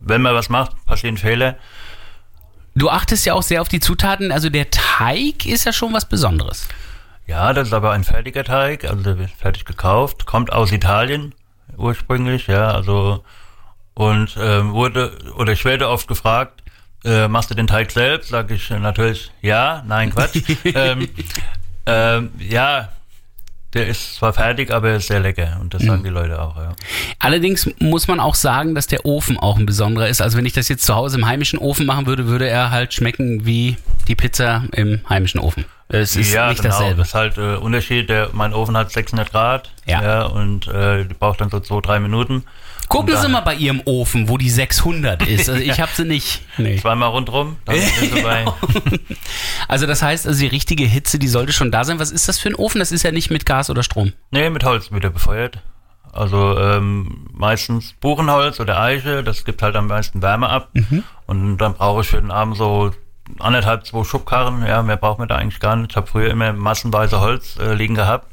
wenn 0.00 0.22
man 0.22 0.34
was 0.34 0.48
macht, 0.48 0.72
passieren 0.86 1.16
Fehler. 1.18 1.56
Du 2.74 2.88
achtest 2.90 3.26
ja 3.26 3.34
auch 3.34 3.42
sehr 3.42 3.60
auf 3.60 3.68
die 3.68 3.80
Zutaten. 3.80 4.30
Also 4.30 4.50
der 4.50 4.70
Teig 4.70 5.46
ist 5.46 5.64
ja 5.64 5.72
schon 5.72 5.92
was 5.92 6.08
Besonderes. 6.08 6.68
Ja, 7.28 7.52
das 7.52 7.68
ist 7.68 7.74
aber 7.74 7.92
ein 7.92 8.04
fertiger 8.04 8.42
Teig, 8.42 8.84
also 8.84 9.14
fertig 9.36 9.66
gekauft, 9.66 10.24
kommt 10.24 10.50
aus 10.50 10.72
Italien 10.72 11.34
ursprünglich, 11.76 12.46
ja, 12.46 12.70
also 12.70 13.22
und 13.92 14.34
ähm, 14.40 14.72
wurde 14.72 15.12
oder 15.36 15.52
ich 15.52 15.62
werde 15.66 15.90
oft 15.90 16.08
gefragt, 16.08 16.62
äh, 17.04 17.28
machst 17.28 17.50
du 17.50 17.54
den 17.54 17.66
Teig 17.66 17.90
selbst? 17.90 18.30
Sag 18.30 18.50
ich 18.50 18.70
äh, 18.70 18.78
natürlich 18.78 19.30
ja, 19.42 19.84
nein 19.86 20.10
Quatsch. 20.10 20.40
ähm, 20.64 21.06
ähm, 21.84 22.30
ja, 22.38 22.88
der 23.74 23.86
ist 23.86 24.14
zwar 24.14 24.32
fertig, 24.32 24.72
aber 24.72 24.90
er 24.90 24.96
ist 24.96 25.08
sehr 25.08 25.20
lecker 25.20 25.58
und 25.60 25.74
das 25.74 25.82
sagen 25.82 26.02
die 26.02 26.10
Leute 26.10 26.40
auch. 26.40 26.56
Ja. 26.56 26.74
Allerdings 27.18 27.68
muss 27.78 28.08
man 28.08 28.18
auch 28.18 28.34
sagen, 28.34 28.74
dass 28.74 28.86
der 28.86 29.04
Ofen 29.04 29.38
auch 29.38 29.58
ein 29.58 29.66
besonderer 29.66 30.08
ist. 30.08 30.22
Also 30.22 30.38
wenn 30.38 30.46
ich 30.46 30.54
das 30.54 30.68
jetzt 30.68 30.86
zu 30.86 30.94
Hause 30.94 31.18
im 31.18 31.26
heimischen 31.26 31.58
Ofen 31.58 31.84
machen 31.84 32.06
würde, 32.06 32.26
würde 32.26 32.48
er 32.48 32.70
halt 32.70 32.94
schmecken 32.94 33.44
wie 33.44 33.76
die 34.06 34.14
Pizza 34.14 34.64
im 34.72 35.00
heimischen 35.08 35.40
Ofen. 35.40 35.66
Es 35.88 36.16
ist 36.16 36.32
ja, 36.32 36.50
nicht 36.50 36.62
genau. 36.62 36.74
dasselbe. 36.74 36.98
Das 36.98 37.08
ist 37.08 37.14
halt 37.14 37.38
äh, 37.38 37.56
Unterschied. 37.56 38.08
Der, 38.08 38.30
mein 38.32 38.52
Ofen 38.52 38.76
hat 38.76 38.90
600 38.90 39.30
Grad. 39.30 39.70
Ja. 39.86 40.24
und 40.24 40.68
äh, 40.68 41.04
braucht 41.18 41.40
dann 41.40 41.48
so 41.50 41.60
zwei, 41.60 41.80
drei 41.80 41.98
Minuten. 41.98 42.44
Gucken 42.88 43.16
Sie 43.16 43.28
mal 43.28 43.40
bei 43.40 43.54
Ihrem 43.54 43.82
Ofen, 43.84 44.28
wo 44.28 44.38
die 44.38 44.50
600 44.50 45.26
ist. 45.26 45.48
Also 45.48 45.60
ich 45.60 45.80
habe 45.80 45.90
sie 45.94 46.04
nicht. 46.04 46.42
Nee. 46.56 46.76
Zweimal 46.76 47.10
rundrum, 47.10 47.56
bei. 47.64 48.46
Also 49.68 49.86
das 49.86 50.02
heißt, 50.02 50.26
also 50.26 50.40
die 50.40 50.46
richtige 50.46 50.84
Hitze, 50.84 51.18
die 51.18 51.28
sollte 51.28 51.52
schon 51.52 51.70
da 51.70 51.84
sein. 51.84 51.98
Was 51.98 52.10
ist 52.10 52.28
das 52.28 52.38
für 52.38 52.48
ein 52.48 52.54
Ofen? 52.54 52.78
Das 52.78 52.92
ist 52.92 53.02
ja 53.02 53.12
nicht 53.12 53.30
mit 53.30 53.46
Gas 53.46 53.70
oder 53.70 53.82
Strom. 53.82 54.12
Nee, 54.30 54.48
mit 54.50 54.64
Holz 54.64 54.90
wieder 54.92 55.10
befeuert. 55.10 55.58
Also 56.12 56.58
ähm, 56.58 57.26
meistens 57.32 57.92
Buchenholz 58.00 58.58
oder 58.60 58.80
Eiche, 58.80 59.22
das 59.22 59.44
gibt 59.44 59.62
halt 59.62 59.76
am 59.76 59.86
meisten 59.86 60.22
Wärme 60.22 60.48
ab. 60.48 60.70
Und 61.26 61.58
dann 61.58 61.74
brauche 61.74 62.00
ich 62.00 62.08
für 62.08 62.20
den 62.20 62.30
Abend 62.30 62.56
so 62.56 62.92
anderthalb, 63.38 63.84
zwei 63.86 64.02
Schubkarren. 64.04 64.66
Ja, 64.66 64.82
mehr 64.82 64.96
braucht 64.96 65.18
man 65.18 65.28
da 65.28 65.36
eigentlich 65.36 65.60
gar 65.60 65.76
nicht. 65.76 65.90
Ich 65.90 65.96
habe 65.96 66.06
früher 66.06 66.30
immer 66.30 66.52
massenweise 66.54 67.20
Holz 67.20 67.58
äh, 67.60 67.74
liegen 67.74 67.94
gehabt 67.94 68.26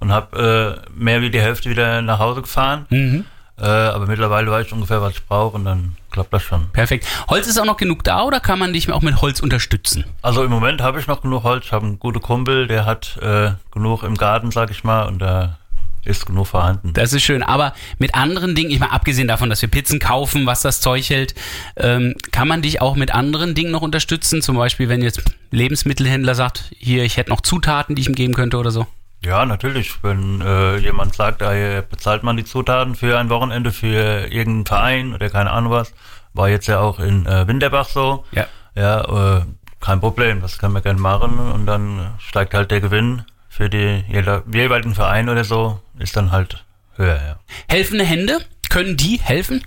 und 0.00 0.10
habe 0.12 0.82
äh, 0.88 0.90
mehr 0.92 1.22
wie 1.22 1.30
die 1.30 1.40
Hälfte 1.40 1.70
wieder 1.70 2.02
nach 2.02 2.18
Hause 2.18 2.42
gefahren. 2.42 3.24
Äh, 3.60 3.66
aber 3.66 4.06
mittlerweile 4.06 4.50
weiß 4.50 4.66
ich 4.66 4.72
ungefähr, 4.72 5.02
was 5.02 5.14
ich 5.14 5.26
brauche 5.26 5.56
und 5.56 5.64
dann 5.64 5.96
klappt 6.10 6.32
das 6.32 6.42
schon. 6.42 6.70
Perfekt. 6.72 7.06
Holz 7.28 7.46
ist 7.46 7.58
auch 7.58 7.64
noch 7.64 7.76
genug 7.76 8.04
da 8.04 8.22
oder 8.22 8.40
kann 8.40 8.58
man 8.58 8.72
dich 8.72 8.90
auch 8.90 9.02
mit 9.02 9.20
Holz 9.20 9.40
unterstützen? 9.40 10.04
Also 10.22 10.42
im 10.42 10.50
Moment 10.50 10.80
habe 10.80 10.98
ich 10.98 11.06
noch 11.06 11.22
genug 11.22 11.42
Holz. 11.42 11.66
Ich 11.66 11.72
habe 11.72 11.86
einen 11.86 11.98
guten 11.98 12.20
Kumpel, 12.20 12.66
der 12.66 12.86
hat 12.86 13.18
äh, 13.20 13.52
genug 13.70 14.02
im 14.02 14.16
Garten, 14.16 14.50
sag 14.50 14.70
ich 14.70 14.82
mal, 14.82 15.02
und 15.02 15.18
da 15.18 15.58
ist 16.04 16.26
genug 16.26 16.46
vorhanden. 16.46 16.92
Das 16.94 17.12
ist 17.12 17.22
schön. 17.22 17.42
Aber 17.42 17.74
mit 17.98 18.14
anderen 18.14 18.54
Dingen, 18.54 18.70
ich 18.70 18.80
meine, 18.80 18.92
abgesehen 18.92 19.28
davon, 19.28 19.50
dass 19.50 19.60
wir 19.60 19.68
Pizzen 19.68 19.98
kaufen, 19.98 20.46
was 20.46 20.62
das 20.62 20.80
Zeug 20.80 21.08
hält, 21.10 21.34
ähm, 21.76 22.14
kann 22.32 22.48
man 22.48 22.62
dich 22.62 22.80
auch 22.80 22.96
mit 22.96 23.14
anderen 23.14 23.54
Dingen 23.54 23.70
noch 23.70 23.82
unterstützen? 23.82 24.40
Zum 24.40 24.56
Beispiel, 24.56 24.88
wenn 24.88 25.02
jetzt 25.02 25.22
Lebensmittelhändler 25.50 26.34
sagt, 26.34 26.70
hier, 26.78 27.04
ich 27.04 27.16
hätte 27.18 27.30
noch 27.30 27.42
Zutaten, 27.42 27.94
die 27.94 28.02
ich 28.02 28.08
ihm 28.08 28.14
geben 28.14 28.34
könnte 28.34 28.56
oder 28.56 28.70
so. 28.70 28.86
Ja, 29.22 29.44
natürlich. 29.44 30.02
Wenn 30.02 30.40
äh, 30.40 30.76
jemand 30.78 31.14
sagt, 31.14 31.42
äh, 31.42 31.82
bezahlt 31.88 32.22
man 32.22 32.36
die 32.36 32.44
Zutaten 32.44 32.94
für 32.94 33.18
ein 33.18 33.28
Wochenende 33.28 33.70
für 33.72 34.26
irgendeinen 34.32 34.66
Verein 34.66 35.14
oder 35.14 35.28
keine 35.28 35.50
Ahnung 35.50 35.72
was, 35.72 35.92
war 36.32 36.48
jetzt 36.48 36.66
ja 36.68 36.80
auch 36.80 36.98
in 36.98 37.26
äh, 37.26 37.46
Winterbach 37.46 37.88
so. 37.88 38.24
Ja. 38.32 38.46
Ja, 38.74 39.38
äh, 39.38 39.42
kein 39.80 40.00
Problem, 40.00 40.40
das 40.40 40.58
können 40.58 40.74
wir 40.74 40.80
gerne 40.80 41.00
machen 41.00 41.38
und 41.38 41.66
dann 41.66 42.14
steigt 42.18 42.54
halt 42.54 42.70
der 42.70 42.80
Gewinn 42.80 43.24
für 43.48 43.68
die 43.68 44.04
jeder- 44.08 44.42
jeweiligen 44.52 44.94
Verein 44.94 45.28
oder 45.28 45.42
so, 45.44 45.80
ist 45.98 46.16
dann 46.16 46.30
halt 46.32 46.64
höher, 46.96 47.16
ja. 47.16 47.36
Helfende 47.68 48.04
Hände, 48.04 48.38
können 48.68 48.96
die 48.96 49.18
helfen? 49.20 49.64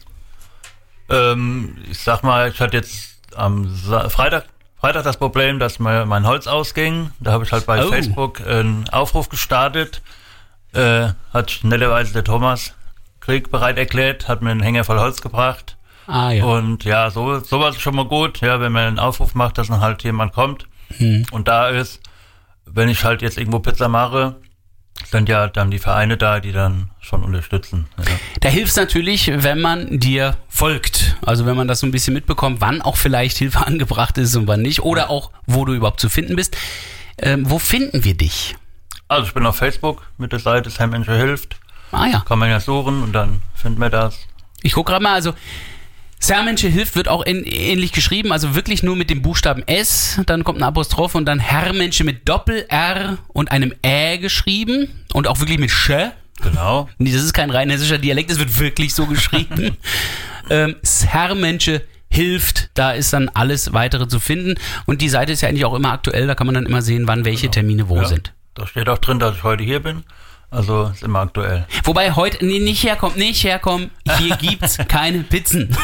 Ähm, 1.09 1.77
ich 1.91 1.99
sag 1.99 2.23
mal, 2.23 2.49
ich 2.49 2.59
hatte 2.61 2.77
jetzt 2.77 3.17
am 3.35 3.67
Sa 3.75 4.07
Freitag, 4.09 4.45
Freitag 4.83 5.03
das 5.05 5.15
Problem, 5.15 5.59
dass 5.59 5.79
mir 5.79 6.05
mein 6.05 6.27
Holz 6.27 6.45
ausging. 6.45 7.11
Da 7.21 7.31
habe 7.31 7.45
ich 7.45 7.53
halt 7.53 7.65
bei 7.65 7.81
Oh. 7.85 7.87
Facebook 7.87 8.45
einen 8.45 8.89
Aufruf 8.89 9.29
gestartet. 9.29 10.01
Äh, 10.73 11.07
hat 11.31 11.61
netterweise 11.63 12.11
der 12.11 12.25
Thomas 12.25 12.73
Krieg 13.21 13.49
bereit 13.49 13.77
erklärt, 13.77 14.27
hat 14.27 14.41
mir 14.41 14.49
einen 14.51 14.59
Hänger 14.61 14.83
voll 14.83 14.99
Holz 14.99 15.21
gebracht. 15.21 15.77
Ah 16.05 16.31
ja. 16.31 16.43
Und 16.43 16.83
ja, 16.83 17.09
so, 17.11 17.39
sowas 17.39 17.75
ist 17.77 17.81
schon 17.81 17.95
mal 17.95 18.03
gut, 18.03 18.41
ja, 18.41 18.59
wenn 18.59 18.73
man 18.73 18.83
einen 18.87 18.99
Aufruf 18.99 19.35
macht, 19.35 19.57
dass 19.57 19.67
dann 19.67 19.79
halt 19.79 20.03
jemand 20.03 20.33
kommt 20.33 20.67
Hm. 20.97 21.25
und 21.31 21.47
da 21.47 21.69
ist. 21.69 22.01
Wenn 22.65 22.89
ich 22.89 23.05
halt 23.05 23.21
jetzt 23.21 23.37
irgendwo 23.37 23.59
Pizza 23.59 23.87
mache, 23.87 24.35
sind 25.05 25.29
ja 25.29 25.47
dann 25.47 25.71
die 25.71 25.79
Vereine 25.79 26.17
da, 26.17 26.39
die 26.39 26.51
dann 26.51 26.89
schon 26.99 27.23
unterstützen. 27.23 27.87
Ja. 27.97 28.05
Da 28.41 28.49
hilft 28.49 28.71
es 28.71 28.75
natürlich, 28.75 29.31
wenn 29.33 29.61
man 29.61 29.99
dir 29.99 30.37
folgt. 30.47 31.17
Also 31.25 31.45
wenn 31.45 31.55
man 31.55 31.67
das 31.67 31.79
so 31.79 31.87
ein 31.87 31.91
bisschen 31.91 32.13
mitbekommt, 32.13 32.61
wann 32.61 32.81
auch 32.81 32.97
vielleicht 32.97 33.37
Hilfe 33.37 33.59
angebracht 33.67 34.17
ist 34.17 34.35
und 34.35 34.47
wann 34.47 34.61
nicht. 34.61 34.81
Oder 34.81 35.09
auch, 35.09 35.31
wo 35.45 35.65
du 35.65 35.73
überhaupt 35.73 35.99
zu 35.99 36.09
finden 36.09 36.35
bist. 36.35 36.57
Ähm, 37.17 37.49
wo 37.49 37.59
finden 37.59 38.03
wir 38.03 38.15
dich? 38.15 38.55
Also 39.07 39.27
ich 39.27 39.33
bin 39.33 39.45
auf 39.45 39.55
Facebook 39.55 40.03
mit 40.17 40.31
der 40.31 40.39
Seite 40.39 40.69
Sam 40.69 40.89
Manager 40.89 41.15
hilft. 41.15 41.57
Ah 41.91 42.07
ja. 42.07 42.21
Kann 42.21 42.39
man 42.39 42.49
ja 42.49 42.59
suchen 42.59 43.03
und 43.03 43.13
dann 43.13 43.41
findet 43.53 43.79
man 43.79 43.91
das. 43.91 44.17
Ich 44.63 44.73
gucke 44.73 44.91
gerade 44.91 45.03
mal, 45.03 45.13
also 45.13 45.33
Sermensche 46.23 46.69
hilft 46.69 46.95
wird 46.95 47.09
auch 47.09 47.21
in, 47.23 47.43
ähnlich 47.43 47.91
geschrieben, 47.91 48.31
also 48.31 48.55
wirklich 48.55 48.81
nur 48.81 48.95
mit 48.95 49.09
dem 49.09 49.21
Buchstaben 49.21 49.61
S, 49.67 50.21
dann 50.25 50.45
kommt 50.45 50.59
ein 50.59 50.63
Apostroph 50.63 51.15
und 51.15 51.25
dann 51.25 51.39
Herrmensche 51.39 52.05
mit 52.05 52.29
Doppel-R 52.29 53.17
und 53.33 53.51
einem 53.51 53.73
Ä 53.85 54.17
geschrieben 54.19 54.87
und 55.11 55.27
auch 55.27 55.41
wirklich 55.41 55.59
mit 55.59 55.69
Sch. 55.69 55.91
Genau. 56.41 56.87
Nee, 56.97 57.11
das 57.11 57.23
ist 57.23 57.33
kein 57.33 57.49
rein 57.49 57.69
hessischer 57.69 57.97
Dialekt, 57.97 58.31
das 58.31 58.39
wird 58.39 58.57
wirklich 58.57 58.95
so 58.95 59.05
geschrieben. 59.05 59.75
ähm, 60.49 60.77
Sermensche 60.81 61.81
hilft, 62.09 62.69
da 62.75 62.91
ist 62.93 63.11
dann 63.11 63.27
alles 63.33 63.73
weitere 63.73 64.07
zu 64.07 64.21
finden 64.21 64.55
und 64.85 65.01
die 65.01 65.09
Seite 65.09 65.33
ist 65.33 65.41
ja 65.41 65.49
eigentlich 65.49 65.65
auch 65.65 65.73
immer 65.73 65.91
aktuell, 65.91 66.25
da 66.27 66.35
kann 66.35 66.47
man 66.47 66.53
dann 66.55 66.65
immer 66.65 66.81
sehen, 66.81 67.05
wann 67.05 67.25
welche 67.25 67.51
Termine 67.51 67.89
wo 67.89 67.97
Ja. 67.97 68.05
sind. 68.05 68.31
Da 68.53 68.65
steht 68.65 68.87
auch 68.87 68.99
drin, 68.99 69.19
dass 69.19 69.35
ich 69.35 69.43
heute 69.43 69.63
hier 69.65 69.81
bin. 69.81 70.03
Also 70.53 70.83
ist 70.93 71.01
immer 71.01 71.21
aktuell. 71.21 71.65
Wobei 71.83 72.11
heute, 72.11 72.45
nee, 72.45 72.59
nicht 72.59 72.83
herkommen, 72.83 73.17
nicht 73.17 73.43
herkommen, 73.43 73.89
hier 74.19 74.35
gibt's 74.39 74.77
keine 74.87 75.19
Pizzen. 75.23 75.75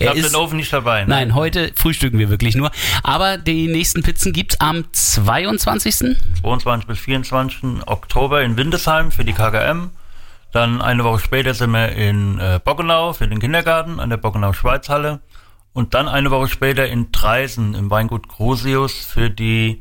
Ich 0.00 0.08
habe 0.08 0.18
ist- 0.18 0.28
den 0.32 0.36
Ofen 0.36 0.56
nicht 0.56 0.72
dabei. 0.72 1.02
Ne? 1.02 1.08
Nein, 1.10 1.34
heute 1.36 1.70
frühstücken 1.76 2.18
wir 2.18 2.28
wirklich 2.28 2.56
nur. 2.56 2.72
Aber 3.04 3.38
die 3.38 3.68
nächsten 3.68 4.02
Pizzen 4.02 4.32
gibt's 4.32 4.58
am 4.60 4.84
22. 4.92 6.16
22 6.42 6.86
bis 6.88 6.98
24. 6.98 7.86
Oktober 7.86 8.42
in 8.42 8.56
Windesheim 8.56 9.12
für 9.12 9.24
die 9.24 9.32
KKM. 9.32 9.90
Dann 10.50 10.80
eine 10.82 11.04
Woche 11.04 11.20
später 11.20 11.54
sind 11.54 11.70
wir 11.70 11.92
in 11.92 12.40
äh, 12.40 12.58
Bockenau 12.64 13.12
für 13.12 13.28
den 13.28 13.38
Kindergarten 13.38 14.00
an 14.00 14.10
der 14.10 14.16
Bockenau 14.16 14.52
Schweizhalle. 14.52 15.20
Und 15.74 15.94
dann 15.94 16.08
eine 16.08 16.32
Woche 16.32 16.48
später 16.48 16.88
in 16.88 17.12
Dreisen 17.12 17.74
im 17.74 17.88
Weingut 17.90 18.28
Crusius 18.28 18.94
für 18.94 19.30
die, 19.30 19.78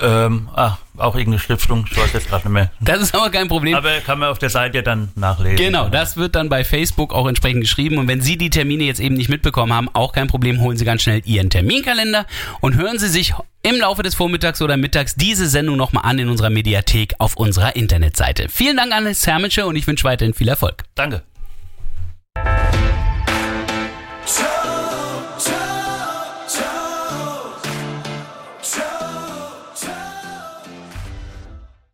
ähm, 0.00 0.48
ah, 0.54 0.78
auch 0.96 1.14
irgendeine 1.14 1.38
Stiftung, 1.38 1.86
ich 1.90 1.96
weiß 1.96 2.12
jetzt 2.14 2.28
gerade 2.28 2.44
nicht 2.48 2.52
mehr. 2.52 2.70
Das 2.80 3.00
ist 3.00 3.14
aber 3.14 3.30
kein 3.30 3.48
Problem. 3.48 3.74
Aber 3.74 4.00
kann 4.00 4.18
man 4.18 4.30
auf 4.30 4.38
der 4.38 4.50
Seite 4.50 4.78
ja 4.78 4.82
dann 4.82 5.10
nachlesen. 5.16 5.56
Genau, 5.56 5.88
das 5.88 6.16
wird 6.16 6.34
dann 6.34 6.48
bei 6.48 6.64
Facebook 6.64 7.12
auch 7.12 7.26
entsprechend 7.26 7.60
geschrieben. 7.60 7.98
Und 7.98 8.08
wenn 8.08 8.20
Sie 8.20 8.38
die 8.38 8.50
Termine 8.50 8.84
jetzt 8.84 9.00
eben 9.00 9.14
nicht 9.14 9.28
mitbekommen 9.28 9.72
haben, 9.72 9.88
auch 9.92 10.12
kein 10.12 10.28
Problem, 10.28 10.60
holen 10.60 10.76
Sie 10.76 10.84
ganz 10.84 11.02
schnell 11.02 11.20
Ihren 11.24 11.50
Terminkalender 11.50 12.26
und 12.60 12.76
hören 12.76 12.98
Sie 12.98 13.08
sich 13.08 13.34
im 13.62 13.76
Laufe 13.76 14.02
des 14.02 14.14
Vormittags 14.14 14.60
oder 14.62 14.76
Mittags 14.76 15.14
diese 15.14 15.46
Sendung 15.46 15.76
nochmal 15.76 16.04
an 16.04 16.18
in 16.18 16.28
unserer 16.28 16.50
Mediathek 16.50 17.14
auf 17.18 17.36
unserer 17.36 17.76
Internetseite. 17.76 18.48
Vielen 18.48 18.76
Dank 18.76 18.92
an 18.92 19.06
Hermelsche 19.06 19.66
und 19.66 19.76
ich 19.76 19.86
wünsche 19.86 20.04
weiterhin 20.04 20.34
viel 20.34 20.48
Erfolg. 20.48 20.84
Danke. 20.94 21.22